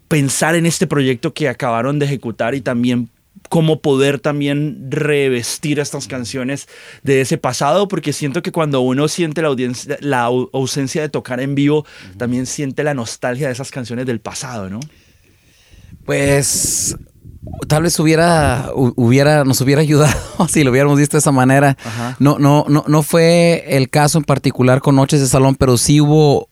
pensar 0.07 0.55
en 0.55 0.65
este 0.65 0.87
proyecto 0.87 1.33
que 1.33 1.49
acabaron 1.49 1.99
de 1.99 2.05
ejecutar 2.05 2.55
y 2.55 2.61
también 2.61 3.09
cómo 3.49 3.81
poder 3.81 4.19
también 4.19 4.87
revestir 4.89 5.79
estas 5.79 6.07
canciones 6.07 6.67
de 7.03 7.21
ese 7.21 7.37
pasado, 7.37 7.87
porque 7.87 8.13
siento 8.13 8.41
que 8.41 8.51
cuando 8.51 8.81
uno 8.81 9.07
siente 9.07 9.41
la, 9.41 9.49
audiencia, 9.49 9.97
la 10.01 10.23
ausencia 10.23 11.01
de 11.01 11.09
tocar 11.09 11.39
en 11.39 11.55
vivo, 11.55 11.85
también 12.17 12.45
siente 12.45 12.83
la 12.83 12.93
nostalgia 12.93 13.47
de 13.47 13.53
esas 13.53 13.71
canciones 13.71 14.05
del 14.05 14.19
pasado, 14.19 14.69
¿no? 14.69 14.79
Pues 16.05 16.95
tal 17.67 17.83
vez 17.83 17.99
hubiera, 17.99 18.69
hubiera, 18.73 19.43
nos 19.43 19.61
hubiera 19.61 19.81
ayudado 19.81 20.15
si 20.49 20.63
lo 20.63 20.71
hubiéramos 20.71 20.97
visto 20.97 21.17
de 21.17 21.19
esa 21.19 21.31
manera. 21.31 21.77
No, 22.19 22.39
no, 22.39 22.65
no, 22.67 22.83
no 22.87 23.03
fue 23.03 23.65
el 23.67 23.89
caso 23.89 24.17
en 24.17 24.23
particular 24.23 24.81
con 24.81 24.95
Noches 24.95 25.19
de 25.19 25.27
Salón, 25.27 25.55
pero 25.55 25.77
sí 25.77 26.01
hubo, 26.01 26.49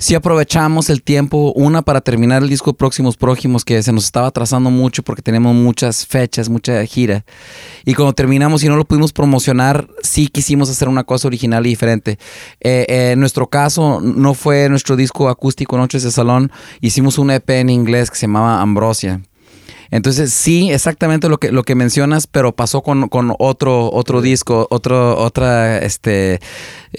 sí 0.00 0.14
aprovechamos 0.14 0.90
el 0.90 1.02
tiempo, 1.02 1.52
una 1.54 1.82
para 1.82 2.00
terminar 2.00 2.42
el 2.42 2.48
disco 2.48 2.72
Próximos 2.72 3.16
Prójimos, 3.16 3.64
que 3.64 3.82
se 3.82 3.92
nos 3.92 4.04
estaba 4.04 4.30
trazando 4.30 4.70
mucho 4.70 5.02
porque 5.02 5.22
tenemos 5.22 5.54
muchas 5.54 6.06
fechas, 6.06 6.48
mucha 6.48 6.84
gira. 6.86 7.24
Y 7.84 7.94
cuando 7.94 8.14
terminamos 8.14 8.64
y 8.64 8.68
no 8.68 8.76
lo 8.76 8.86
pudimos 8.86 9.12
promocionar, 9.12 9.86
sí 10.02 10.28
quisimos 10.28 10.70
hacer 10.70 10.88
una 10.88 11.04
cosa 11.04 11.28
original 11.28 11.66
y 11.66 11.68
diferente. 11.68 12.18
Eh, 12.60 12.86
eh, 12.88 13.10
en 13.12 13.20
nuestro 13.20 13.48
caso, 13.48 14.00
no 14.00 14.34
fue 14.34 14.68
nuestro 14.70 14.96
disco 14.96 15.28
acústico 15.28 15.76
Noches 15.76 16.02
de 16.02 16.10
Salón, 16.10 16.50
hicimos 16.80 17.18
un 17.18 17.30
EP 17.30 17.48
en 17.50 17.68
inglés 17.68 18.10
que 18.10 18.16
se 18.16 18.26
llamaba 18.26 18.62
Ambrosia. 18.62 19.20
Entonces, 19.90 20.32
sí, 20.32 20.70
exactamente 20.70 21.28
lo 21.28 21.38
que, 21.38 21.50
lo 21.50 21.64
que 21.64 21.74
mencionas, 21.74 22.26
pero 22.26 22.54
pasó 22.54 22.82
con, 22.82 23.08
otro, 23.38 23.90
otro 23.92 24.20
disco, 24.22 24.68
otro, 24.70 25.18
otra, 25.18 25.78
este, 25.78 26.40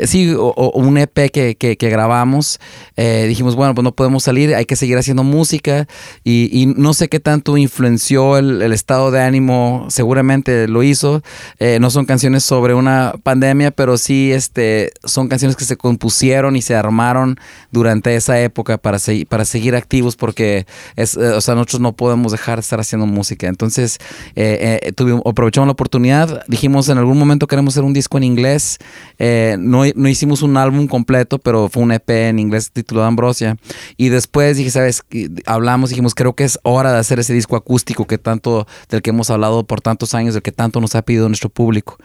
sí, 0.05 0.33
o, 0.37 0.71
un 0.75 0.97
EP 0.97 1.31
que, 1.31 1.55
que, 1.55 1.89
grabamos. 1.89 2.59
Eh, 2.97 3.25
dijimos, 3.27 3.55
bueno, 3.55 3.73
pues 3.73 3.83
no 3.83 3.93
podemos 3.93 4.23
salir, 4.23 4.53
hay 4.55 4.65
que 4.65 4.75
seguir 4.75 4.97
haciendo 4.97 5.23
música 5.23 5.87
y, 6.23 6.73
no 6.75 6.93
sé 6.93 7.09
qué 7.09 7.19
tanto 7.19 7.57
influenció 7.57 8.37
el, 8.37 8.61
estado 8.71 9.11
de 9.11 9.21
ánimo, 9.21 9.87
seguramente 9.89 10.67
lo 10.67 10.83
hizo. 10.83 11.21
Eh, 11.59 11.77
no 11.79 11.89
son 11.89 12.05
canciones 12.05 12.43
sobre 12.43 12.73
una 12.73 13.13
pandemia, 13.23 13.71
pero 13.71 13.97
sí, 13.97 14.31
este, 14.31 14.91
son 15.03 15.27
canciones 15.27 15.55
que 15.55 15.65
se 15.65 15.77
compusieron 15.77 16.55
y 16.55 16.61
se 16.61 16.75
armaron 16.75 17.39
durante 17.71 18.15
esa 18.15 18.39
época 18.39 18.77
para, 18.77 18.97
para 19.29 19.45
seguir 19.45 19.75
activos 19.75 20.15
porque 20.15 20.65
es, 20.95 21.15
eh, 21.15 21.29
o 21.29 21.41
sea, 21.41 21.55
nosotros 21.55 21.81
no 21.81 21.93
podemos 21.93 22.31
dejar 22.31 22.57
de 22.57 22.61
estar 22.61 22.80
haciendo 22.81 23.05
música. 23.05 23.47
Entonces, 23.47 23.99
eh, 24.35 24.79
eh, 24.83 25.19
aprovechamos 25.25 25.67
la 25.67 25.73
oportunidad, 25.73 26.43
dijimos 26.47 26.89
en 26.89 26.97
algún 26.97 27.17
momento 27.17 27.47
queremos 27.47 27.73
hacer 27.73 27.83
un 27.83 27.93
disco 27.93 28.17
en 28.17 28.23
inglés. 28.23 28.77
Eh, 29.19 29.57
no, 29.59 29.83
no, 29.95 30.07
hicimos 30.09 30.41
un 30.41 30.57
álbum 30.57 30.87
completo, 30.87 31.39
pero 31.39 31.69
fue 31.69 31.83
un 31.83 31.91
EP 31.91 32.09
en 32.09 32.39
inglés 32.39 32.71
titulado 32.71 33.07
Ambrosia. 33.07 33.57
Y 33.97 34.09
después 34.09 34.57
dije, 34.57 34.71
¿sabes? 34.71 35.03
Hablamos, 35.45 35.89
dijimos, 35.89 36.15
creo 36.15 36.33
que 36.33 36.43
es 36.43 36.59
hora 36.63 36.91
de 36.91 36.99
hacer 36.99 37.19
ese 37.19 37.33
disco 37.33 37.55
acústico 37.55 38.05
que 38.07 38.17
tanto, 38.17 38.67
del 38.89 39.01
que 39.01 39.11
hemos 39.11 39.29
hablado 39.29 39.63
por 39.65 39.81
tantos 39.81 40.13
años, 40.13 40.33
del 40.33 40.43
que 40.43 40.51
tanto 40.51 40.81
nos 40.81 40.95
ha 40.95 41.01
pedido 41.01 41.27
nuestro 41.27 41.49
público. 41.49 41.97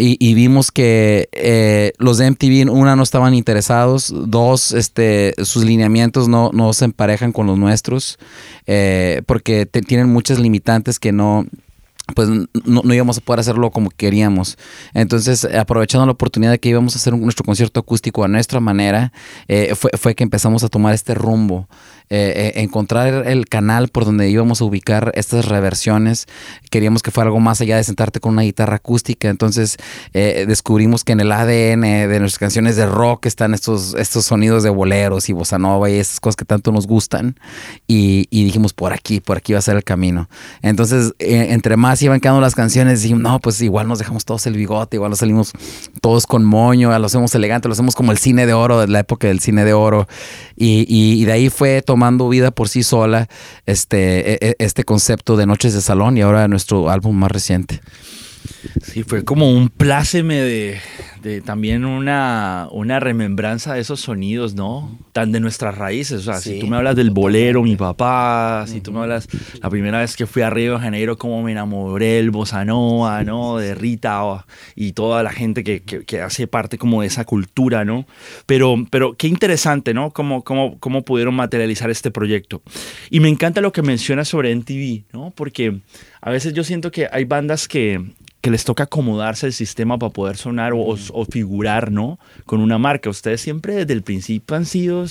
Y, 0.00 0.34
vimos 0.34 0.70
que 0.70 1.28
eh, 1.32 1.92
los 1.98 2.18
de 2.18 2.30
MTV, 2.30 2.70
una, 2.70 2.94
no 2.94 3.02
estaban 3.02 3.34
interesados, 3.34 4.14
dos, 4.14 4.70
este, 4.70 5.34
sus 5.42 5.64
lineamientos 5.64 6.28
no, 6.28 6.50
no 6.52 6.72
se 6.72 6.84
emparejan 6.84 7.32
con 7.32 7.48
los 7.48 7.58
nuestros, 7.58 8.16
eh, 8.68 9.22
porque 9.26 9.66
tienen 9.66 10.08
muchas 10.08 10.38
limitantes 10.38 11.00
que 11.00 11.10
no, 11.10 11.46
pues 12.14 12.28
no, 12.28 12.94
íbamos 12.94 13.18
a 13.18 13.20
poder 13.20 13.40
hacerlo 13.40 13.72
como 13.72 13.90
queríamos. 13.90 14.56
Entonces, 14.94 15.44
aprovechando 15.44 16.06
la 16.06 16.12
oportunidad 16.12 16.52
de 16.52 16.60
que 16.60 16.68
íbamos 16.68 16.94
a 16.94 16.98
hacer 16.98 17.16
nuestro 17.16 17.44
concierto 17.44 17.80
acústico 17.80 18.22
a 18.22 18.28
nuestra 18.28 18.60
manera, 18.60 19.12
eh, 19.48 19.74
fue, 19.74 19.90
fue, 19.98 20.14
que 20.14 20.22
empezamos 20.22 20.62
a 20.62 20.68
tomar 20.68 20.94
este 20.94 21.14
rumbo. 21.14 21.68
Eh, 22.10 22.54
eh, 22.56 22.62
encontrar 22.62 23.26
el 23.26 23.48
canal 23.48 23.88
por 23.88 24.06
donde 24.06 24.30
íbamos 24.30 24.62
a 24.62 24.64
ubicar 24.64 25.12
estas 25.14 25.44
reversiones. 25.44 26.26
Queríamos 26.70 27.02
que 27.02 27.10
fuera 27.10 27.28
algo 27.28 27.38
más 27.38 27.60
allá 27.60 27.76
de 27.76 27.84
sentarte 27.84 28.18
con 28.18 28.32
una 28.32 28.42
guitarra 28.42 28.76
acústica. 28.76 29.28
Entonces 29.28 29.76
eh, 30.14 30.46
descubrimos 30.48 31.04
que 31.04 31.12
en 31.12 31.20
el 31.20 31.30
ADN 31.30 31.82
de 31.82 32.20
nuestras 32.20 32.38
canciones 32.38 32.76
de 32.76 32.86
rock 32.86 33.26
están 33.26 33.52
estos, 33.52 33.94
estos 33.94 34.24
sonidos 34.24 34.62
de 34.62 34.70
boleros 34.70 35.28
y 35.28 35.34
bossa 35.34 35.58
nova 35.58 35.90
y 35.90 35.94
esas 35.94 36.18
cosas 36.18 36.36
que 36.36 36.46
tanto 36.46 36.72
nos 36.72 36.86
gustan. 36.86 37.38
Y, 37.86 38.26
dijimos, 38.30 38.72
por 38.72 38.94
aquí, 38.94 39.20
por 39.20 39.36
aquí 39.36 39.52
va 39.52 39.58
a 39.58 39.62
ser 39.62 39.76
el 39.76 39.84
camino. 39.84 40.30
Entonces, 40.62 41.12
entre 41.18 41.76
más 41.76 42.00
iban 42.00 42.20
quedando 42.20 42.40
las 42.40 42.54
canciones, 42.54 43.02
dijimos, 43.02 43.22
no, 43.22 43.38
pues 43.40 43.60
igual 43.60 43.86
nos 43.86 43.98
dejamos 43.98 44.24
todos 44.24 44.46
el 44.46 44.54
bigote, 44.54 44.96
igual 44.96 45.10
nos 45.10 45.18
salimos 45.18 45.52
todos 46.00 46.26
con 46.26 46.44
moño, 46.44 46.96
lo 46.98 47.06
hacemos 47.06 47.34
elegante, 47.34 47.68
lo 47.68 47.72
hacemos 47.72 47.94
como 47.94 48.12
el 48.12 48.18
cine 48.18 48.46
de 48.46 48.54
oro, 48.54 48.80
de 48.80 48.88
la 48.88 49.00
época 49.00 49.26
del 49.26 49.40
cine 49.40 49.64
de 49.64 49.74
oro. 49.74 50.08
Y, 50.56 51.24
de 51.24 51.32
ahí 51.32 51.50
fue 51.50 51.82
tomando 51.82 51.97
vida 52.28 52.50
por 52.50 52.68
sí 52.68 52.82
sola 52.82 53.28
este, 53.66 54.32
e, 54.32 54.38
e, 54.40 54.56
este 54.58 54.84
concepto 54.84 55.36
de 55.36 55.46
Noches 55.46 55.74
de 55.74 55.80
Salón 55.80 56.16
y 56.16 56.22
ahora 56.22 56.48
nuestro 56.48 56.90
álbum 56.90 57.16
más 57.16 57.30
reciente. 57.30 57.80
Sí, 58.82 59.02
fue 59.02 59.24
como 59.24 59.50
un 59.50 59.68
pláceme 59.68 60.36
de, 60.36 60.78
de 61.22 61.40
también 61.40 61.84
una, 61.84 62.68
una 62.70 63.00
remembranza 63.00 63.74
de 63.74 63.80
esos 63.80 64.00
sonidos, 64.00 64.54
¿no? 64.54 64.98
Tan 65.12 65.32
de 65.32 65.40
nuestras 65.40 65.76
raíces. 65.76 66.20
O 66.20 66.22
sea, 66.24 66.34
si 66.40 66.58
tú 66.60 66.66
me 66.66 66.76
hablas 66.76 66.96
del 66.96 67.10
bolero, 67.10 67.62
mi 67.62 67.76
papá, 67.76 68.64
si 68.68 68.80
tú 68.80 68.92
me 68.92 69.00
hablas 69.00 69.28
la 69.60 69.70
primera 69.70 70.00
vez 70.00 70.16
que 70.16 70.26
fui 70.26 70.42
a 70.42 70.50
Río 70.50 70.74
de 70.74 70.78
Janeiro, 70.80 71.18
cómo 71.18 71.42
me 71.42 71.52
enamoré 71.52 72.14
del 72.14 72.30
bossa 72.30 72.64
nova, 72.64 73.24
¿no? 73.24 73.58
De 73.58 73.74
Rita 73.74 74.08
y 74.74 74.92
toda 74.92 75.22
la 75.22 75.30
gente 75.30 75.62
que, 75.64 75.80
que- 75.82 76.04
que 76.04 76.20
hace 76.22 76.46
parte 76.46 76.78
como 76.78 77.02
de 77.02 77.08
esa 77.08 77.24
cultura, 77.24 77.84
¿no? 77.84 78.06
Pero, 78.46 78.76
pero 78.90 79.14
qué 79.16 79.28
interesante, 79.28 79.92
¿no? 79.94 80.10
Cómo, 80.12 80.42
cómo, 80.44 80.78
cómo 80.78 81.02
pudieron 81.02 81.34
materializar 81.34 81.90
este 81.90 82.10
proyecto. 82.10 82.62
Y 83.10 83.20
me 83.20 83.28
encanta 83.28 83.60
lo 83.60 83.72
que 83.72 83.82
mencionas 83.82 84.28
sobre 84.28 84.50
NTV, 84.52 85.04
¿no? 85.12 85.32
Porque 85.34 85.80
a 86.20 86.30
veces 86.30 86.54
yo 86.54 86.64
siento 86.64 86.90
que 86.90 87.06
hay 87.12 87.24
bandas 87.24 87.68
que, 87.68 88.02
que 88.48 88.52
les 88.52 88.64
toca 88.64 88.84
acomodarse 88.84 89.44
al 89.44 89.52
sistema 89.52 89.98
para 89.98 90.10
poder 90.10 90.38
sonar 90.38 90.72
o, 90.74 90.96
figurar, 91.30 91.92
¿no? 91.92 92.18
Con 92.46 92.60
una 92.62 92.78
marca. 92.78 93.10
Ustedes 93.10 93.42
siempre 93.42 93.74
desde 93.74 93.92
el 93.92 94.00
principio 94.02 94.56
han 94.56 94.64
sido 94.64 95.04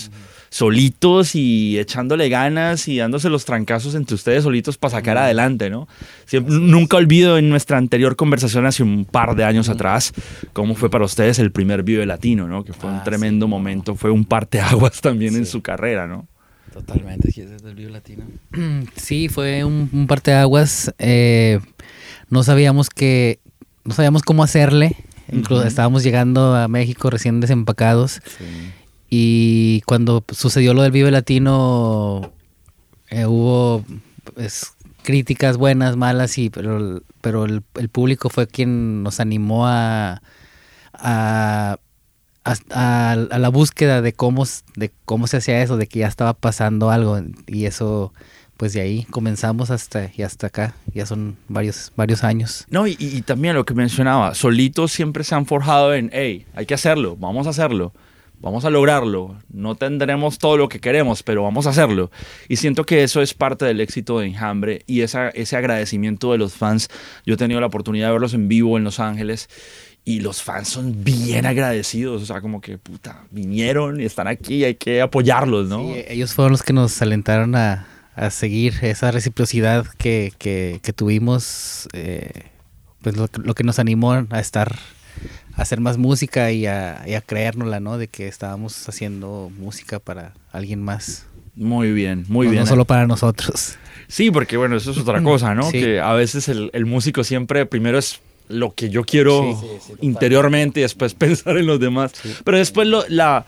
solitos 0.49 1.35
y 1.35 1.77
echándole 1.77 2.29
ganas 2.29 2.87
y 2.87 2.97
dándose 2.97 3.29
los 3.29 3.45
trancazos 3.45 3.93
entre 3.93 4.15
ustedes 4.15 4.43
solitos 4.43 4.79
para 4.79 4.91
sacar 4.91 5.17
adelante, 5.19 5.69
¿no? 5.69 5.87
Siempre- 6.25 6.55
nunca 6.55 6.97
olvido 6.97 7.37
en 7.37 7.47
nuestra 7.49 7.77
anterior 7.77 8.15
conversación 8.15 8.65
hace 8.65 8.81
un 8.81 9.05
par 9.05 9.35
de 9.35 9.43
años 9.43 9.69
atrás 9.69 10.13
cómo 10.53 10.73
fue 10.73 10.89
para 10.89 11.05
ustedes 11.05 11.37
el 11.37 11.51
primer 11.51 11.83
Vive 11.83 12.07
Latino, 12.07 12.47
¿no? 12.47 12.63
Que 12.63 12.73
fue 12.73 12.89
un 12.89 12.97
Ah, 12.97 13.03
tremendo 13.03 13.45
sí. 13.45 13.49
momento, 13.51 13.93
fue 13.95 14.09
un 14.09 14.25
parteaguas 14.25 14.99
también 15.01 15.35
en 15.35 15.45
su 15.45 15.61
carrera, 15.61 16.07
¿no? 16.07 16.27
Totalmente, 16.73 17.31
sí, 17.31 17.41
desde 17.41 17.69
el 17.69 17.75
Vivo 17.75 17.89
Latino. 17.91 18.23
Sí, 18.95 19.29
fue 19.29 19.63
un, 19.63 19.89
un 19.91 20.07
parteaguas. 20.07 20.93
eh, 20.99 21.59
no 22.29 22.43
sabíamos 22.43 22.89
que, 22.89 23.39
no 23.83 23.93
sabíamos 23.93 24.21
cómo 24.23 24.43
hacerle. 24.43 24.95
Incluso 25.31 25.63
estábamos 25.65 26.03
llegando 26.03 26.55
a 26.55 26.67
México 26.67 27.09
recién 27.09 27.39
desempacados. 27.41 28.21
Y 29.09 29.81
cuando 29.85 30.23
sucedió 30.31 30.73
lo 30.73 30.81
del 30.83 30.91
Vive 30.91 31.11
Latino, 31.11 32.31
eh, 33.09 33.25
hubo 33.25 33.83
pues, 34.35 34.73
críticas 35.03 35.57
buenas, 35.57 35.95
malas, 35.95 36.37
y, 36.37 36.49
pero, 36.49 36.77
el- 36.77 37.03
pero 37.21 37.45
el, 37.45 37.61
el 37.75 37.89
público 37.89 38.29
fue 38.29 38.47
quien 38.47 39.03
nos 39.03 39.19
animó 39.19 39.67
a, 39.67 40.21
a, 40.93 41.77
a- 42.43 42.55
a- 42.71 43.11
a 43.11 43.39
la 43.39 43.49
búsqueda 43.49 44.01
de 44.01 44.13
cómo, 44.13 44.45
de 44.75 44.91
cómo 45.05 45.27
se 45.27 45.37
hacía 45.37 45.61
eso, 45.61 45.77
de 45.77 45.87
que 45.87 45.99
ya 45.99 46.07
estaba 46.07 46.33
pasando 46.33 46.89
algo. 46.91 47.19
Y 47.47 47.65
eso, 47.65 48.13
pues 48.57 48.73
de 48.73 48.81
ahí 48.81 49.05
comenzamos 49.09 49.69
hasta, 49.69 50.11
y 50.15 50.23
hasta 50.23 50.47
acá. 50.47 50.73
Ya 50.93 51.05
son 51.05 51.37
varios, 51.47 51.91
varios 51.95 52.23
años. 52.23 52.65
No, 52.69 52.87
y, 52.87 52.97
y 52.99 53.21
también 53.21 53.55
lo 53.55 53.65
que 53.65 53.73
mencionaba, 53.73 54.35
solitos 54.35 54.91
siempre 54.91 55.23
se 55.23 55.35
han 55.35 55.45
forjado 55.45 55.93
en, 55.93 56.09
hey, 56.11 56.45
hay 56.53 56.65
que 56.65 56.73
hacerlo, 56.73 57.15
vamos 57.15 57.47
a 57.47 57.51
hacerlo, 57.51 57.93
vamos 58.39 58.65
a 58.65 58.69
lograrlo, 58.69 59.37
no 59.51 59.75
tendremos 59.75 60.37
todo 60.37 60.57
lo 60.57 60.69
que 60.69 60.79
queremos, 60.79 61.23
pero 61.23 61.43
vamos 61.43 61.67
a 61.67 61.69
hacerlo. 61.69 62.11
Y 62.47 62.57
siento 62.57 62.83
que 62.83 63.03
eso 63.03 63.21
es 63.21 63.33
parte 63.33 63.65
del 63.65 63.79
éxito 63.79 64.19
de 64.19 64.27
Enjambre 64.27 64.83
y 64.87 65.01
esa, 65.01 65.29
ese 65.29 65.55
agradecimiento 65.55 66.31
de 66.31 66.37
los 66.37 66.53
fans. 66.53 66.89
Yo 67.25 67.35
he 67.35 67.37
tenido 67.37 67.59
la 67.61 67.67
oportunidad 67.67 68.07
de 68.07 68.13
verlos 68.13 68.33
en 68.33 68.47
vivo 68.47 68.77
en 68.77 68.83
Los 68.83 68.99
Ángeles 68.99 69.49
y 70.03 70.21
los 70.21 70.41
fans 70.41 70.69
son 70.69 71.03
bien 71.03 71.45
agradecidos, 71.45 72.23
o 72.23 72.25
sea, 72.25 72.39
como 72.39 72.61
que, 72.61 72.77
puta, 72.77 73.25
vinieron 73.29 73.99
y 73.99 74.05
están 74.05 74.27
aquí, 74.27 74.63
hay 74.63 74.75
que 74.75 75.01
apoyarlos, 75.01 75.67
¿no? 75.67 75.81
Sí, 75.81 76.05
ellos 76.07 76.33
fueron 76.33 76.53
los 76.53 76.63
que 76.63 76.71
nos 76.71 77.01
alentaron 77.01 77.55
a, 77.55 77.85
a 78.17 78.29
seguir 78.31 78.73
esa 78.81 79.11
reciprocidad 79.11 79.85
que, 79.97 80.33
que- 80.37 80.79
que 80.83 80.91
tuvimos, 80.93 81.87
eh, 81.93 82.31
pues 83.01 83.15
lo, 83.15 83.27
que- 83.29 83.41
lo 83.41 83.53
que 83.55 83.63
nos 83.63 83.79
animó 83.79 84.11
a 84.29 84.39
estar, 84.39 84.75
a 85.55 85.61
hacer 85.61 85.79
más 85.79 85.97
música 85.97 86.51
y 86.51 86.65
a, 86.65 87.03
y 87.07 87.13
a 87.13 87.21
creérnosla, 87.21 87.79
¿no? 87.79 87.97
De 87.97 88.07
que 88.07 88.27
estábamos 88.27 88.89
haciendo 88.89 89.51
música 89.57 89.99
para 89.99 90.33
alguien 90.51 90.81
más. 90.83 91.25
Muy 91.55 91.91
bien, 91.91 92.25
muy 92.27 92.45
no, 92.47 92.51
bien. 92.51 92.63
no 92.63 92.67
solo 92.67 92.85
para 92.85 93.07
nosotros. 93.07 93.75
Sí, 94.07 94.29
porque 94.31 94.57
bueno, 94.57 94.75
eso 94.77 94.91
es 94.91 94.97
otra 94.97 95.21
cosa, 95.23 95.55
¿no? 95.55 95.63
Sí. 95.71 95.79
Que 95.79 95.99
a 95.99 96.13
veces 96.13 96.49
el, 96.49 96.69
el 96.73 96.85
músico 96.85 97.23
siempre 97.23 97.65
primero 97.65 97.97
es 97.97 98.19
lo 98.49 98.73
que 98.73 98.89
yo 98.89 99.03
quiero 99.03 99.57
Sí, 99.59 99.67
sí, 99.87 99.93
interiormente 100.01 100.79
y 100.79 100.83
después 100.83 101.13
pensar 101.15 101.57
en 101.57 101.65
los 101.67 101.79
demás. 101.79 102.13
Pero 102.43 102.57
después 102.57 102.87
lo- 102.87 103.05
la, 103.09 103.45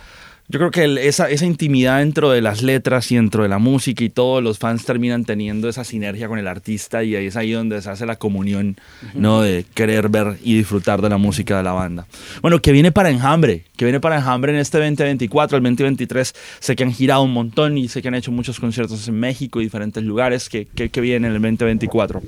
yo 0.51 0.57
creo 0.59 0.71
que 0.71 0.83
el- 0.83 0.97
esa, 0.97 1.29
esa 1.29 1.45
intimidad 1.45 1.99
dentro 1.99 2.31
de 2.31 2.41
las 2.41 2.63
letras 2.63 3.11
y 3.11 3.15
dentro 3.15 3.43
de 3.43 3.49
la 3.49 3.59
música 3.59 4.03
y 4.03 4.09
todo, 4.09 4.41
los 4.41 4.57
fans 4.57 4.83
terminan 4.83 5.23
teniendo 5.23 5.69
esa 5.69 5.83
sinergia 5.83 6.27
con 6.27 6.39
el 6.39 6.47
artista 6.47 7.03
y 7.03 7.15
ahí 7.15 7.27
es 7.27 7.35
ahí 7.35 7.51
donde 7.51 7.79
se 7.83 7.89
hace 7.89 8.05
la 8.07 8.15
comunión, 8.15 8.75
¿no? 9.13 9.41
De 9.41 9.63
querer 9.75 10.09
ver 10.09 10.37
y 10.43 10.57
disfrutar 10.57 11.01
de 11.03 11.09
la 11.09 11.17
música 11.17 11.55
de 11.57 11.63
la 11.63 11.73
banda. 11.73 12.07
Bueno, 12.41 12.59
que 12.61 12.71
viene 12.71 12.91
para 12.91 13.11
Enjambre, 13.11 13.63
que 13.77 13.85
viene 13.85 13.99
para 13.99 14.17
Enjambre 14.17 14.51
en 14.51 14.57
este 14.57 14.79
2024, 14.79 15.57
el 15.57 15.63
2023. 15.63 16.33
Sé 16.59 16.75
que 16.75 16.83
han 16.83 16.93
girado 16.93 17.21
un 17.21 17.31
montón 17.33 17.77
y 17.77 17.87
sé 17.87 18.01
que 18.01 18.07
han 18.07 18.15
hecho 18.15 18.31
muchos 18.31 18.59
conciertos 18.59 19.07
en 19.07 19.19
México 19.19 19.61
y 19.61 19.65
diferentes 19.65 20.03
lugares. 20.03 20.49
que 20.49 20.65
que 20.65 20.89
que 20.89 20.99
viene 21.01 21.27
en 21.27 21.33
el 21.35 21.41
2024? 21.41 22.21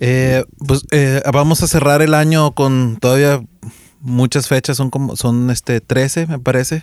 Eh, 0.00 0.44
pues 0.66 0.84
eh, 0.92 1.20
vamos 1.32 1.62
a 1.62 1.66
cerrar 1.66 2.02
el 2.02 2.14
año 2.14 2.52
con 2.52 2.96
todavía 3.00 3.40
muchas 4.00 4.48
fechas, 4.48 4.76
son 4.76 4.90
como 4.90 5.16
son 5.16 5.50
este 5.50 5.80
13 5.80 6.26
me 6.26 6.38
parece. 6.38 6.82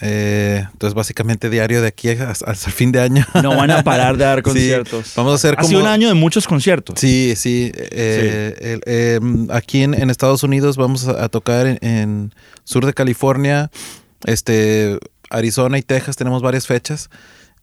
Eh, 0.00 0.64
entonces 0.72 0.94
básicamente 0.94 1.50
diario 1.50 1.82
de 1.82 1.88
aquí 1.88 2.08
hasta, 2.10 2.48
hasta 2.48 2.66
el 2.66 2.72
fin 2.72 2.92
de 2.92 3.00
año. 3.00 3.26
No 3.42 3.56
van 3.56 3.70
a 3.72 3.82
parar 3.82 4.16
de 4.16 4.24
dar 4.24 4.38
Sí, 4.38 4.42
conciertos. 4.44 5.12
vamos 5.16 5.32
a 5.32 5.34
hacer 5.34 5.56
Ha 5.58 5.64
sido 5.64 5.80
como- 5.80 5.88
un 5.88 5.92
año 5.92 6.06
de 6.08 6.14
muchos 6.14 6.46
conciertos. 6.46 7.00
Sí, 7.00 7.34
sí. 7.36 7.72
eh, 7.74 8.54
el- 8.60 8.80
eh, 8.86 9.20
aquí 9.50 9.82
en, 9.82 9.94
en 9.94 10.10
Estados 10.10 10.44
Unidos 10.44 10.76
vamos 10.76 11.08
a, 11.08 11.24
a 11.24 11.28
tocar 11.28 11.66
en, 11.66 11.78
en 11.80 12.34
sur 12.62 12.86
de 12.86 12.94
California, 12.94 13.70
este, 14.24 14.98
Arizona 15.30 15.76
y 15.78 15.82
Texas. 15.82 16.16
Tenemos 16.16 16.40
varias 16.40 16.66
fechas. 16.68 17.10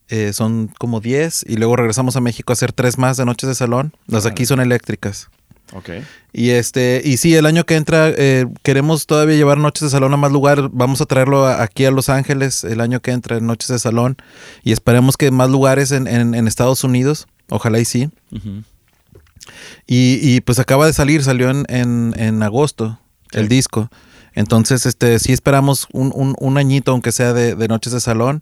Eh, 0.10 0.34
son 0.34 0.67
como 0.78 1.00
10 1.00 1.45
y 1.48 1.56
luego 1.56 1.78
regresamos 1.78 2.15
a 2.15 2.21
México 2.21 2.52
a 2.52 2.56
hacer 2.56 2.74
tres 2.74 2.98
más 2.98 3.17
de 3.17 3.26
noches 3.26 3.48
de 3.50 3.56
salón. 3.56 3.93
Las 4.08 4.26
aquí 4.26 4.45
son 4.45 4.60
eléctricas. 4.60 5.30
Ok. 5.73 5.89
Y 6.32 6.49
este, 6.51 7.01
y 7.04 7.17
sí, 7.17 7.34
el 7.36 7.45
año 7.45 7.65
que 7.65 7.75
entra 7.75 8.10
eh, 8.10 8.45
queremos 8.63 9.08
todavía 9.08 9.36
llevar 9.36 9.58
noches 9.58 9.82
de 9.84 9.89
salón 9.89 10.13
a 10.13 10.17
más 10.17 10.32
lugares. 10.32 10.65
Vamos 10.71 11.01
a 11.01 11.06
traerlo 11.06 11.45
a- 11.45 11.63
aquí 11.63 11.86
a 11.86 11.91
Los 11.91 12.10
Ángeles 12.10 12.63
el 12.63 12.82
año 12.82 13.01
que 13.01 13.12
entra, 13.12 13.39
noches 13.39 13.69
de 13.69 13.80
salón. 13.80 14.17
Y 14.63 14.71
esperemos 14.71 15.17
que 15.17 15.32
más 15.32 15.49
lugares 15.49 15.91
en, 15.91 16.08
en- 16.08 16.36
en 16.36 16.47
Estados 16.47 16.84
Unidos. 16.84 17.28
Ojalá 17.49 17.80
y 17.80 17.86
sí. 17.86 18.10
Y, 19.88 20.19
y, 20.21 20.41
pues 20.41 20.60
acaba 20.60 20.86
de 20.88 20.93
salir, 20.93 21.23
salió 21.23 21.49
en, 21.49 21.65
en, 21.69 22.43
agosto 22.43 22.99
el 23.32 23.47
disco. 23.47 23.89
Entonces, 24.34 24.86
este, 24.86 25.19
sí 25.19 25.32
esperamos 25.34 25.88
un, 25.93 26.12
un, 26.15 26.36
un 26.39 26.58
añito, 26.58 26.91
aunque 26.91 27.12
sea 27.12 27.34
de, 27.34 27.56
de 27.56 27.67
noches 27.67 27.93
de 27.93 27.99
salón. 28.01 28.41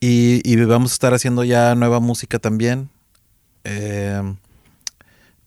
Y, 0.00 0.40
y 0.50 0.56
vamos 0.64 0.92
a 0.92 0.94
estar 0.94 1.14
haciendo 1.14 1.44
ya 1.44 1.74
nueva 1.74 2.00
música 2.00 2.38
también. 2.38 2.88
Eh, 3.64 4.22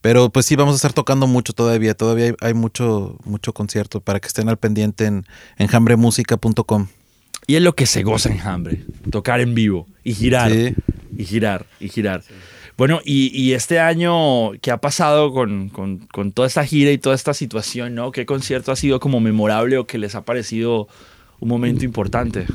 pero 0.02 0.30
pues 0.30 0.46
sí, 0.46 0.56
vamos 0.56 0.74
a 0.74 0.76
estar 0.78 0.94
tocando 0.94 1.28
mucho 1.28 1.54
todavía. 1.54 1.94
Todavía 1.94 2.26
hay, 2.26 2.34
hay 2.42 2.54
mucho, 2.54 3.18
mucho 3.24 3.54
concierto 3.54 4.02
para 4.02 4.20
que 4.20 4.28
estén 4.28 4.50
al 4.50 4.58
pendiente 4.58 5.06
en 5.06 5.26
enjambremusica.com. 5.58 6.88
Y 7.48 7.56
es 7.56 7.62
lo 7.62 7.74
que 7.76 7.86
se 7.86 8.04
goza 8.04 8.30
Enjambre. 8.32 8.84
Tocar 9.12 9.42
en 9.42 9.54
vivo 9.56 9.88
y 10.04 10.14
girar. 10.14 10.52
Sí. 10.52 10.76
Y 11.18 11.26
girar, 11.26 11.66
y 11.80 11.90
girar. 11.90 12.24
Bueno, 12.78 13.00
y, 13.04 13.28
y 13.40 13.54
este 13.54 13.80
año 13.80 14.52
que 14.62 14.72
ha 14.72 14.78
pasado 14.78 15.34
con, 15.34 15.70
con- 15.70 16.00
con 16.08 16.32
toda 16.32 16.48
esta 16.48 16.66
gira 16.66 16.92
y 16.92 16.98
toda 16.98 17.14
esta 17.16 17.34
situación, 17.34 17.94
¿no? 17.94 18.12
¿Qué 18.12 18.26
concierto 18.26 18.72
ha 18.72 18.76
sido 18.76 19.00
como 19.00 19.20
memorable 19.20 19.78
o 19.78 19.86
que 19.86 19.98
les 19.98 20.16
ha 20.16 20.24
parecido 20.24 20.88
un 21.40 21.50
momento 21.50 21.84
importante? 21.86 22.46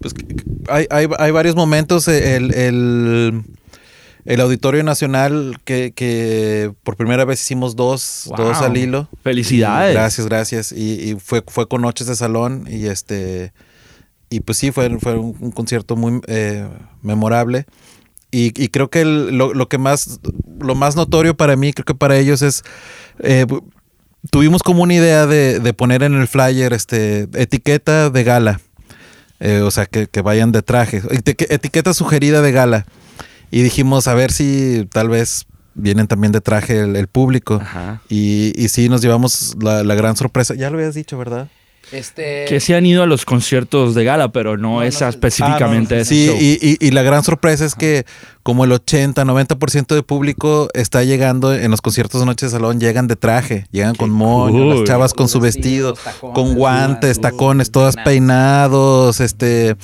Pues 0.00 0.14
hay, 0.68 0.86
hay, 0.90 1.06
hay 1.18 1.30
varios 1.30 1.54
momentos. 1.54 2.08
El, 2.08 2.52
el, 2.54 3.42
el 4.24 4.40
Auditorio 4.40 4.82
Nacional 4.84 5.58
que, 5.64 5.92
que 5.94 6.72
por 6.84 6.96
primera 6.96 7.24
vez 7.24 7.40
hicimos 7.42 7.74
dos, 7.76 8.24
Wow. 8.28 8.36
dos 8.48 8.58
al 8.62 8.76
hilo. 8.76 9.08
Felicidades. 9.22 9.90
Y 9.92 9.94
gracias, 9.94 10.26
gracias. 10.26 10.72
Y, 10.72 11.10
y 11.10 11.16
fue, 11.20 11.42
fue 11.46 11.66
con 11.68 11.82
noches 11.82 12.06
de 12.06 12.16
salón 12.16 12.66
y 12.70 12.86
este 12.86 13.52
y 14.30 14.40
pues 14.40 14.56
sí, 14.58 14.70
fue, 14.72 14.98
fue 14.98 15.18
un, 15.18 15.36
un 15.40 15.50
concierto 15.50 15.94
muy 15.96 16.20
eh, 16.26 16.66
memorable. 17.02 17.66
Y, 18.30 18.46
y 18.62 18.68
creo 18.68 18.88
que 18.88 19.02
el- 19.02 19.36
lo, 19.36 19.52
lo 19.52 19.68
que 19.68 19.76
más, 19.76 20.20
lo 20.58 20.74
más 20.74 20.96
notorio 20.96 21.36
para 21.36 21.54
mí, 21.56 21.74
creo 21.74 21.84
que 21.84 21.94
para 21.94 22.16
ellos 22.16 22.40
es, 22.40 22.62
eh, 23.18 23.44
tuvimos 24.30 24.62
como 24.62 24.82
una 24.84 24.94
idea 24.94 25.26
de, 25.26 25.58
de 25.60 25.74
poner 25.74 26.02
en 26.02 26.14
el 26.14 26.28
flyer 26.28 26.72
este, 26.72 27.28
etiqueta 27.34 28.08
de 28.08 28.24
gala. 28.24 28.60
Eh, 29.38 29.60
o 29.60 29.70
sea, 29.70 29.84
que, 29.84 30.06
que 30.06 30.22
vayan 30.22 30.50
de 30.52 30.62
traje. 30.62 31.02
Eti- 31.02 31.46
Etiqueta 31.50 31.92
sugerida 31.92 32.40
de 32.40 32.52
gala. 32.52 32.86
Y 33.52 33.62
dijimos, 33.62 34.08
a 34.08 34.14
ver 34.14 34.32
si 34.32 34.88
tal 34.90 35.08
vez 35.08 35.44
vienen 35.74 36.06
también 36.08 36.32
de 36.32 36.40
traje 36.40 36.80
el, 36.80 36.96
el 36.96 37.06
público. 37.06 37.60
Ajá. 37.62 38.00
Y, 38.08 38.52
y 38.56 38.68
sí, 38.68 38.88
nos 38.88 39.00
llevamos 39.02 39.54
la, 39.60 39.84
la 39.84 39.94
gran 39.94 40.16
sorpresa. 40.16 40.54
Ya 40.54 40.68
lo 40.70 40.78
habías 40.78 40.94
dicho, 40.94 41.16
¿verdad? 41.18 41.48
Este, 41.90 42.46
Que 42.48 42.58
sí 42.60 42.72
han 42.72 42.86
ido 42.86 43.02
a 43.02 43.06
los 43.06 43.26
conciertos 43.26 43.94
de 43.94 44.04
gala, 44.04 44.32
pero 44.32 44.56
no, 44.56 44.82
esa 44.82 45.10
específicamente 45.10 45.94
Ah, 45.94 45.98
no, 45.98 46.02
ese 46.02 46.14
sí, 46.14 46.26
show. 46.26 46.36
y, 46.40 46.58
y- 46.80 46.86
y 46.86 46.90
la 46.92 47.02
gran 47.02 47.22
sorpresa 47.22 47.66
es 47.66 47.74
que 47.74 48.06
como 48.42 48.64
el 48.64 48.72
80, 48.72 49.22
90% 49.24 49.94
de 49.94 50.02
público 50.02 50.68
está 50.72 51.04
llegando 51.04 51.52
en 51.54 51.70
los 51.70 51.82
conciertos 51.82 52.20
de 52.20 52.26
Noche 52.26 52.46
de 52.46 52.50
Salón, 52.52 52.80
llegan 52.80 53.08
de 53.08 53.16
traje, 53.16 53.66
llegan 53.72 53.94
con 53.94 54.08
moño, 54.10 54.62
cool. 54.62 54.78
las 54.80 54.84
chavas 54.88 55.12
con 55.12 55.28
su 55.28 55.38
vestido, 55.40 55.92
tacones, 55.92 56.34
con 56.34 56.54
guantes, 56.54 57.18
uh, 57.18 57.20
tacones, 57.20 57.70
todas 57.70 57.96
peinados, 57.96 59.20
este... 59.20 59.76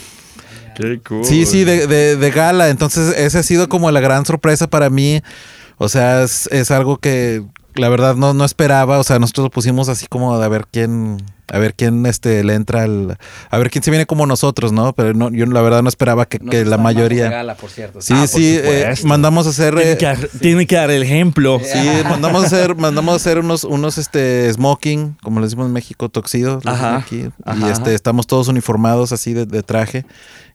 Qué 0.78 1.00
cool. 1.00 1.24
Sí, 1.24 1.44
sí, 1.44 1.64
de, 1.64 2.32
gala. 2.34 2.68
Entonces, 2.68 3.14
esa 3.16 3.40
ha 3.40 3.42
sido 3.42 3.68
como 3.68 3.90
la 3.90 4.00
gran 4.00 4.24
sorpresa 4.24 4.68
para 4.68 4.88
mí. 4.88 5.20
O 5.76 5.88
sea, 5.88 6.22
es 6.22 6.70
algo 6.70 6.98
que 6.98 7.42
la 7.78 7.88
verdad 7.88 8.14
no, 8.16 8.34
no 8.34 8.44
esperaba. 8.44 8.98
O 8.98 9.04
sea, 9.04 9.18
nosotros 9.18 9.44
lo 9.44 9.50
pusimos 9.50 9.88
así 9.88 10.06
como 10.06 10.38
de 10.38 10.44
a 10.44 10.48
ver 10.48 10.66
quién, 10.70 11.18
a 11.50 11.58
ver 11.58 11.74
quién 11.74 12.04
este 12.06 12.44
le 12.44 12.54
entra 12.54 12.82
al, 12.82 13.16
a 13.50 13.58
ver 13.58 13.70
quién 13.70 13.82
se 13.82 13.90
viene 13.90 14.06
como 14.06 14.26
nosotros, 14.26 14.72
¿no? 14.72 14.92
Pero 14.92 15.14
no, 15.14 15.30
yo 15.30 15.46
la 15.46 15.62
verdad 15.62 15.82
no 15.82 15.88
esperaba 15.88 16.26
que, 16.26 16.38
no 16.40 16.50
que 16.50 16.64
la 16.64 16.76
mayoría. 16.78 17.30
Gala, 17.30 17.54
por 17.56 17.70
cierto. 17.70 18.00
Sí, 18.00 18.12
Ah, 18.14 18.20
por 18.20 18.28
sí, 18.28 18.58
eh, 18.62 18.92
mandamos 19.04 19.46
a 19.46 19.50
hacer. 19.50 19.74
Tiene 19.74 19.92
eh, 19.92 19.96
que, 19.98 20.06
dar- 20.06 20.28
tiene 20.40 20.66
que 20.66 20.76
dar 20.76 20.90
el 20.90 21.02
ejemplo. 21.02 21.60
Sí, 21.64 21.78
mandamos 22.04 22.42
a 22.44 22.46
hacer, 22.46 22.74
mandamos 22.76 23.12
a 23.12 23.16
hacer 23.16 23.38
unos, 23.38 23.64
unos 23.64 23.98
este 23.98 24.52
smoking, 24.52 25.16
como 25.22 25.40
le 25.40 25.46
decimos 25.46 25.66
en 25.66 25.72
México, 25.72 26.08
toxido. 26.08 26.60
Ajá, 26.64 26.96
aquí. 26.96 27.28
ajá, 27.44 27.68
y 27.68 27.70
este, 27.70 27.82
ajá. 27.90 27.92
estamos 27.94 28.26
todos 28.26 28.48
uniformados 28.48 29.12
así 29.12 29.32
de, 29.34 29.46
de 29.46 29.62
traje. 29.62 30.04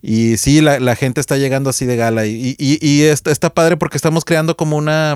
Y 0.01 0.36
sí, 0.38 0.59
la, 0.59 0.79
la 0.81 0.95
gente 0.97 1.21
está 1.21 1.38
llegando 1.38 1.69
así 1.69 1.86
de 1.86 1.95
gala. 1.95 2.25
Y, 2.25 2.55
y, 2.59 2.77
y 2.86 3.03
está, 3.03 3.31
está 3.31 3.53
padre 3.53 3.77
porque 3.77 3.95
estamos 3.97 4.25
creando 4.25 4.57
como 4.57 4.75
una. 4.75 5.15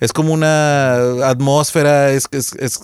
Es 0.00 0.12
como 0.12 0.32
una 0.32 1.28
atmósfera. 1.28 2.10
Es, 2.10 2.26
es, 2.32 2.52
es- 2.54 2.80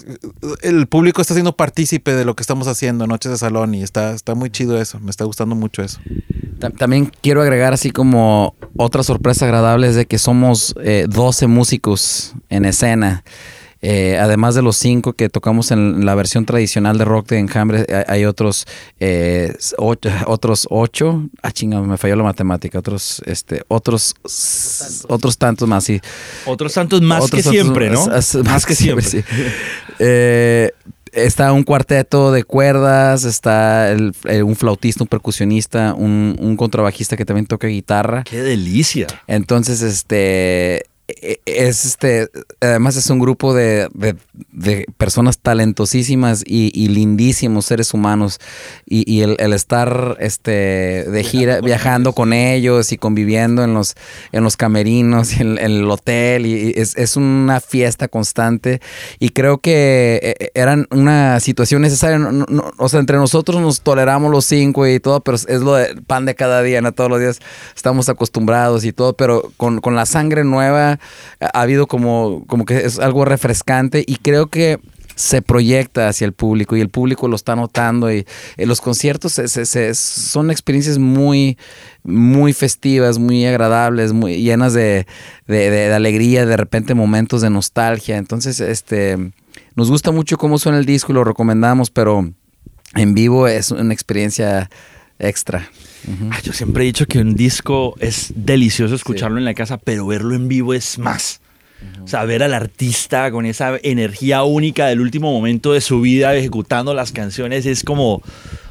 el 0.62 0.86
público 0.86 1.20
está 1.22 1.34
siendo 1.34 1.56
partícipe 1.56 2.14
de 2.14 2.24
lo 2.24 2.36
que 2.36 2.42
estamos 2.42 2.68
haciendo, 2.68 3.06
Noches 3.06 3.32
de 3.32 3.38
Salón. 3.38 3.74
Y 3.74 3.82
está, 3.82 4.12
está 4.12 4.34
muy 4.34 4.50
chido 4.50 4.80
eso. 4.80 5.00
Me 5.00 5.10
está 5.10 5.24
gustando 5.24 5.54
mucho 5.54 5.82
eso. 5.82 5.98
Ta- 6.58 6.70
También 6.70 7.10
quiero 7.22 7.42
agregar 7.42 7.72
así 7.72 7.90
como 7.90 8.54
otra 8.76 9.02
sorpresa 9.02 9.44
agradable 9.46 9.88
es 9.88 9.94
de 9.94 10.06
que 10.06 10.18
somos 10.18 10.74
eh, 10.82 11.06
12 11.08 11.46
músicos 11.46 12.34
en 12.50 12.64
escena. 12.66 13.24
Eh, 13.82 14.16
además 14.18 14.54
de 14.54 14.62
los 14.62 14.76
cinco 14.76 15.12
que 15.12 15.28
tocamos 15.28 15.70
en 15.70 16.04
la 16.06 16.14
versión 16.14 16.46
tradicional 16.46 16.96
de 16.98 17.04
rock 17.04 17.28
de 17.28 17.38
Enjambre, 17.38 17.86
hay, 18.08 18.24
otros 18.24 18.66
eh, 19.00 19.54
ocho, 19.78 20.10
otros 20.26 20.66
ocho. 20.70 21.24
Ah, 21.42 21.52
chinga, 21.52 21.80
me 21.82 21.96
falló 21.98 22.16
la 22.16 22.24
matemática. 22.24 22.78
Otros, 22.78 23.22
este, 23.26 23.62
otros, 23.68 24.14
otros 25.08 25.38
tantos 25.38 25.68
más. 25.68 25.84
Sí. 25.84 26.00
Otros 26.46 26.72
tantos 26.74 27.02
más 27.02 27.24
Otros 27.24 27.30
que 27.42 27.42
tantos- 27.44 27.52
siempre, 27.52 27.90
¿no? 27.90 28.06
más 28.44 28.66
que 28.66 28.74
siempre. 28.74 29.04
sí. 29.04 29.22
Eh, 29.98 30.72
está 31.12 31.52
un 31.52 31.62
cuarteto 31.62 32.32
de 32.32 32.44
cuerdas, 32.44 33.24
está 33.24 33.90
el- 33.90 34.14
un 34.44 34.56
flautista, 34.56 35.04
un 35.04 35.08
percusionista, 35.08 35.94
un, 35.94 36.36
un 36.40 36.56
contrabajista 36.56 37.16
que 37.16 37.24
también 37.24 37.46
toca 37.46 37.66
guitarra. 37.68 38.24
Qué 38.24 38.42
delicia. 38.42 39.06
Entonces, 39.26 39.82
este 39.82 40.86
es 41.08 41.84
este, 41.84 42.28
además 42.60 42.96
es 42.96 43.08
un 43.10 43.18
grupo 43.18 43.54
de, 43.54 43.88
de- 43.94 44.16
de 44.52 44.86
personas 44.98 45.38
talentosísimas 45.38 46.42
y, 46.46 46.70
y 46.74 46.88
lindísimos 46.88 47.66
seres 47.66 47.94
humanos. 47.94 48.38
Y, 48.86 49.10
y 49.10 49.22
el, 49.22 49.36
el 49.38 49.52
estar 49.52 50.16
este, 50.20 50.50
de 51.04 51.24
gira, 51.24 51.60
viajando 51.60 52.12
con 52.12 52.32
ellos 52.32 52.92
y 52.92 52.98
conviviendo 52.98 53.64
en 53.64 53.74
los, 53.74 53.94
en 54.32 54.44
los 54.44 54.56
camerinos, 54.56 55.36
y 55.36 55.40
en, 55.42 55.58
en 55.58 55.70
el 55.72 55.90
hotel, 55.90 56.46
y, 56.46 56.72
es, 56.76 56.96
es 56.96 57.16
una 57.16 57.60
fiesta 57.60 58.08
constante. 58.08 58.80
Y 59.18 59.30
creo 59.30 59.58
que 59.58 60.20
eh, 60.38 60.50
eran 60.54 60.86
una 60.90 61.40
situación 61.40 61.82
necesaria. 61.82 62.18
No- 62.18 62.32
no- 62.32 62.46
no- 62.48 62.72
o 62.78 62.88
sea, 62.88 63.00
entre 63.00 63.16
nosotros 63.16 63.60
nos 63.60 63.80
toleramos 63.80 64.30
los 64.30 64.44
cinco 64.44 64.86
y 64.86 65.00
todo, 65.00 65.20
pero 65.20 65.36
es 65.36 65.60
lo 65.60 65.74
de 65.74 65.94
pan 66.06 66.26
de 66.26 66.34
cada 66.34 66.62
día, 66.62 66.80
¿no? 66.80 66.92
Todos 66.92 67.10
los 67.10 67.20
días 67.20 67.40
estamos 67.74 68.08
acostumbrados 68.08 68.84
y 68.84 68.92
todo, 68.92 69.14
pero 69.16 69.52
con, 69.56 69.80
con 69.80 69.94
la 69.96 70.06
sangre 70.06 70.44
nueva 70.44 70.98
ha 71.40 71.56
ha 71.56 71.62
habido 71.62 71.86
como, 71.86 72.44
como 72.46 72.64
que 72.66 72.84
es 72.84 72.98
algo 72.98 73.24
refrescante 73.24 74.04
y 74.06 74.16
creo 74.26 74.48
que 74.48 74.80
se 75.14 75.40
proyecta 75.40 76.08
hacia 76.08 76.24
el 76.26 76.32
público 76.34 76.76
y 76.76 76.80
el 76.82 76.90
público 76.90 77.26
lo 77.28 77.36
está 77.36 77.56
notando 77.56 78.12
y 78.12 78.26
eh, 78.56 78.66
los 78.66 78.80
conciertos 78.82 79.32
se- 79.32 79.48
se- 79.48 79.64
se- 79.64 79.94
son 79.94 80.50
experiencias 80.50 80.98
muy 80.98 81.56
muy 82.02 82.52
festivas, 82.52 83.18
muy 83.18 83.46
agradables, 83.46 84.12
muy 84.12 84.42
llenas 84.42 84.74
de, 84.74 85.06
de- 85.46 85.70
de- 85.70 85.88
de 85.88 85.94
alegría, 85.94 86.44
de 86.44 86.56
repente 86.56 86.94
momentos 86.94 87.40
de 87.40 87.50
nostalgia. 87.50 88.16
Entonces, 88.18 88.60
este 88.60 89.16
nos 89.74 89.90
gusta 89.90 90.10
mucho 90.10 90.36
cómo 90.36 90.58
suena 90.58 90.78
el 90.78 90.84
disco 90.86 91.12
y 91.12 91.14
lo 91.14 91.24
recomendamos, 91.24 91.88
pero 91.90 92.30
en 92.94 93.14
vivo 93.14 93.48
es 93.48 93.70
una 93.70 93.94
experiencia 93.94 94.68
extra. 95.18 95.70
Ah, 96.30 96.40
yo 96.42 96.52
siempre 96.52 96.82
he 96.84 96.86
dicho 96.86 97.06
que 97.06 97.18
un 97.20 97.34
disco 97.34 97.94
es 98.00 98.32
delicioso 98.36 98.94
escucharlo 98.94 99.38
en 99.38 99.44
la 99.46 99.54
casa, 99.54 99.78
pero 99.78 100.06
verlo 100.06 100.34
en 100.34 100.46
vivo 100.46 100.74
es 100.74 100.98
más. 100.98 101.40
O 102.02 102.08
sea, 102.08 102.24
ver 102.24 102.42
al 102.42 102.54
artista 102.54 103.30
con 103.30 103.46
esa 103.46 103.78
energía 103.82 104.42
única 104.44 104.86
del 104.86 105.00
último 105.00 105.32
momento 105.32 105.72
de 105.72 105.80
su 105.80 106.00
vida 106.00 106.34
ejecutando 106.34 106.94
las 106.94 107.12
canciones 107.12 107.66
es 107.66 107.82
como 107.84 108.22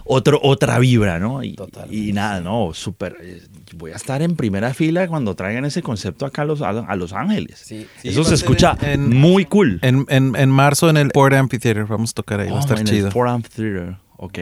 otro, 0.05 0.39
otra 0.43 0.79
vibra, 0.79 1.19
¿no? 1.19 1.43
Y, 1.43 1.55
y 1.89 2.13
nada, 2.13 2.39
no, 2.41 2.71
súper. 2.73 3.17
eh, 3.21 3.41
Voy 3.75 3.91
a 3.91 3.95
estar 3.95 4.21
en 4.21 4.35
primera 4.37 4.73
fila 4.73 5.07
cuando 5.07 5.35
traigan 5.35 5.65
ese 5.65 5.81
concepto 5.81 6.25
acá 6.25 6.43
a 6.43 6.45
Los, 6.45 6.61
a, 6.61 6.69
a 6.69 6.95
Los 6.95 7.11
Ángeles. 7.11 7.59
Sí, 7.65 7.85
Eso 8.03 8.21
va 8.23 8.29
se 8.29 8.35
escucha 8.35 8.77
en- 8.81 9.09
muy 9.09 9.43
cool. 9.45 9.79
En, 9.81 10.05
en, 10.07 10.33
en 10.35 10.49
marzo 10.49 10.89
en 10.89 10.95
el 10.97 11.11
Ford 11.13 11.33
Amphitheater 11.33 11.85
vamos 11.85 12.11
a 12.11 12.13
tocar 12.13 12.39
ahí. 12.39 12.47
va 12.49 12.53
a 12.53 12.57
Oh, 12.57 12.59
estar 12.61 12.79
en 12.79 12.85
chido. 12.85 13.07
el 13.07 13.11
Forum 13.13 13.41
Theater, 13.41 13.95
ok. 14.17 14.39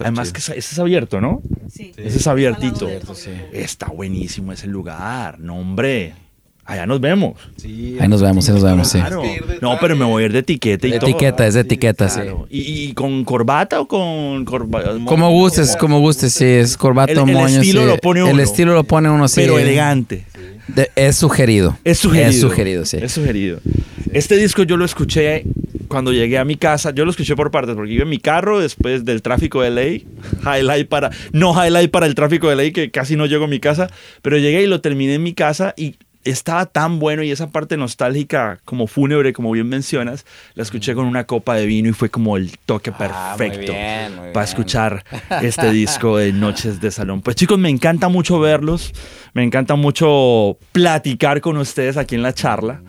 Además 0.00 0.28
chido. 0.28 0.32
que 0.32 0.38
ese 0.38 0.52
ese 0.58 0.74
es 0.74 0.78
abierto, 0.78 1.20
¿no? 1.20 1.42
Sí. 1.68 1.92
Ese 1.98 2.16
es 2.18 2.26
abiertito. 2.26 2.86
Abierto, 2.86 3.14
sí. 3.14 3.30
Está 3.52 3.88
buenísimo 3.88 4.52
ese 4.52 4.68
lugar. 4.68 5.38
No, 5.38 5.58
hombre. 5.58 6.14
Allá 6.72 6.86
nos 6.86 7.00
vemos. 7.02 7.34
Ahí 7.64 8.08
nos 8.08 8.22
vemos, 8.22 8.48
ahí 8.48 8.54
nos 8.54 8.62
vemos, 8.64 8.88
sí. 8.88 8.98
Claro. 8.98 9.22
No, 9.60 9.76
pero 9.78 9.94
me 9.94 10.06
voy 10.06 10.22
a 10.22 10.26
ir 10.26 10.32
de 10.32 10.38
etiqueta 10.38 10.86
y 10.86 10.92
De 10.92 10.98
todo. 11.00 11.10
etiqueta, 11.10 11.46
es 11.46 11.52
de 11.54 11.60
etiqueta, 11.60 12.08
sí. 12.08 12.20
Claro. 12.22 12.46
¿Y, 12.48 12.60
y 12.60 12.92
con 12.94 13.24
corbata 13.24 13.78
o 13.80 13.86
con 13.86 14.44
corbata? 14.46 14.92
Como 15.04 15.30
gustes, 15.32 15.76
como 15.76 16.00
gustes, 16.00 16.32
sí, 16.32 16.46
es 16.46 16.76
corbata 16.78 17.12
El- 17.12 17.18
o 17.18 17.26
el 17.26 17.32
moño. 17.34 17.46
estilo 17.60 17.82
sí. 17.82 17.86
lo 17.86 17.98
pone 17.98 18.20
El 18.20 18.32
uno. 18.34 18.42
estilo 18.42 18.72
lo 18.74 18.84
pone 18.84 19.10
uno, 19.10 19.28
sí. 19.28 19.40
Pero 19.42 19.58
elegante. 19.58 20.24
De- 20.68 20.90
es 20.96 21.16
sugerido. 21.16 21.76
Es 21.84 21.98
sugerido. 21.98 22.30
Es 22.30 22.40
sugerido, 22.40 22.84
sí. 22.86 22.96
Es 23.02 23.12
sugerido. 23.12 23.60
Este 24.14 24.36
disco 24.36 24.62
yo 24.62 24.76
lo 24.78 24.86
escuché 24.86 25.44
cuando 25.88 26.12
llegué 26.12 26.38
a 26.38 26.44
mi 26.46 26.56
casa. 26.56 26.90
Yo 26.94 27.04
lo 27.04 27.10
escuché 27.10 27.36
por 27.36 27.50
partes 27.50 27.74
porque 27.74 27.92
iba 27.92 28.04
en 28.04 28.08
mi 28.08 28.18
carro 28.18 28.60
después 28.60 29.04
del 29.04 29.20
tráfico 29.20 29.60
de 29.60 29.70
ley. 29.70 30.06
Highlight 30.42 30.88
para. 30.88 31.10
No 31.32 31.52
highlight 31.52 31.90
para 31.90 32.06
el 32.06 32.14
tráfico 32.14 32.48
de 32.48 32.56
ley 32.56 32.72
que 32.72 32.90
casi 32.90 33.16
no 33.16 33.26
llego 33.26 33.44
a 33.44 33.48
mi 33.48 33.60
casa. 33.60 33.90
Pero 34.22 34.38
llegué 34.38 34.62
y 34.62 34.66
lo 34.66 34.80
terminé 34.80 35.14
en 35.14 35.22
mi 35.22 35.34
casa 35.34 35.74
y 35.76 35.96
estaba 36.24 36.66
tan 36.66 36.98
bueno 36.98 37.22
y 37.22 37.30
esa 37.30 37.50
parte 37.50 37.76
nostálgica 37.76 38.60
como 38.64 38.86
fúnebre, 38.86 39.32
como 39.32 39.50
bien 39.52 39.68
mencionas, 39.68 40.24
la 40.54 40.62
escuché 40.62 40.94
con 40.94 41.06
una 41.06 41.24
copa 41.24 41.56
de 41.56 41.66
vino 41.66 41.88
y 41.88 41.92
fue 41.92 42.10
como 42.10 42.36
el 42.36 42.56
toque 42.64 42.92
Ah, 42.98 43.34
muy 43.36 43.38
perfecto 43.48 43.72
bien, 43.72 44.10
muy 44.16 44.32
para 44.32 44.44
bien. 44.44 44.44
escuchar 44.44 45.04
este 45.42 45.70
disco 45.72 46.16
de 46.18 46.32
Noches 46.32 46.80
de 46.80 46.90
Salón. 46.90 47.22
Pues 47.22 47.36
chicos, 47.36 47.58
me 47.58 47.68
encanta 47.70 48.08
mucho 48.08 48.38
verlos, 48.40 48.92
me 49.34 49.42
encanta 49.42 49.74
mucho 49.74 50.56
platicar 50.72 51.40
con 51.40 51.56
ustedes 51.56 51.96
aquí 51.96 52.14
en 52.14 52.22
la 52.22 52.32
charla. 52.32 52.82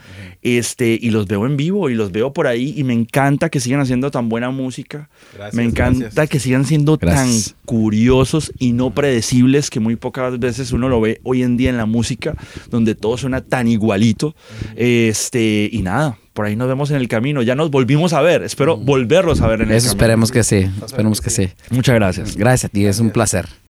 Este, 0.43 0.99
y 1.01 1.09
los 1.11 1.25
veo 1.27 1.45
en 1.45 1.55
vivo 1.55 1.89
y 1.89 1.95
los 1.95 2.11
veo 2.11 2.33
por 2.33 2.47
ahí 2.47 2.73
y 2.77 2.83
me 2.83 2.93
encanta 2.93 3.49
que 3.49 3.59
sigan 3.61 3.79
haciendo 3.79 4.11
tan 4.11 4.27
buena 4.27 4.49
música. 4.51 5.09
Gracias, 5.33 5.53
me 5.55 5.63
encanta 5.63 5.99
gracias. 6.11 6.29
que 6.29 6.39
sigan 6.39 6.65
siendo 6.65 6.97
Gracias. 6.97 7.53
tan 7.53 7.55
curiosos 7.65 8.51
y 8.59 8.73
no 8.73 8.89
predecibles 8.93 9.69
que 9.69 9.79
muy 9.79 9.95
pocas 9.95 10.37
veces 10.39 10.71
uno 10.73 10.89
lo 10.89 10.99
ve 10.99 11.21
hoy 11.23 11.43
en 11.43 11.55
día 11.57 11.69
en 11.69 11.77
la 11.77 11.85
música, 11.85 12.35
donde 12.69 12.93
todo 12.93 13.17
suena 13.17 13.41
tan 13.41 13.67
igualito. 13.69 14.35
Este, 14.75 15.69
y 15.71 15.81
nada, 15.81 16.17
por 16.33 16.45
ahí 16.45 16.55
nos 16.55 16.67
vemos 16.67 16.91
en 16.91 16.97
el 16.97 17.07
camino. 17.07 17.41
Ya 17.41 17.55
nos 17.55 17.71
volvimos 17.71 18.11
a 18.13 18.21
ver. 18.21 18.43
Espero 18.43 18.75
volverlos 18.77 19.39
a 19.41 19.47
ver 19.47 19.61
en 19.61 19.69
el 19.69 19.75
Eso 19.75 19.87
camino. 19.87 20.01
esperemos 20.03 20.31
que 20.31 20.43
sí. 20.43 20.67
Esperemos 20.85 21.21
que 21.21 21.29
sí. 21.29 21.49
Muchas 21.69 21.95
gracias. 21.95 22.35
Gracias 22.35 22.65
a 22.65 22.69
ti, 22.69 22.85
es 22.85 22.99
un 22.99 23.11
placer. 23.11 23.47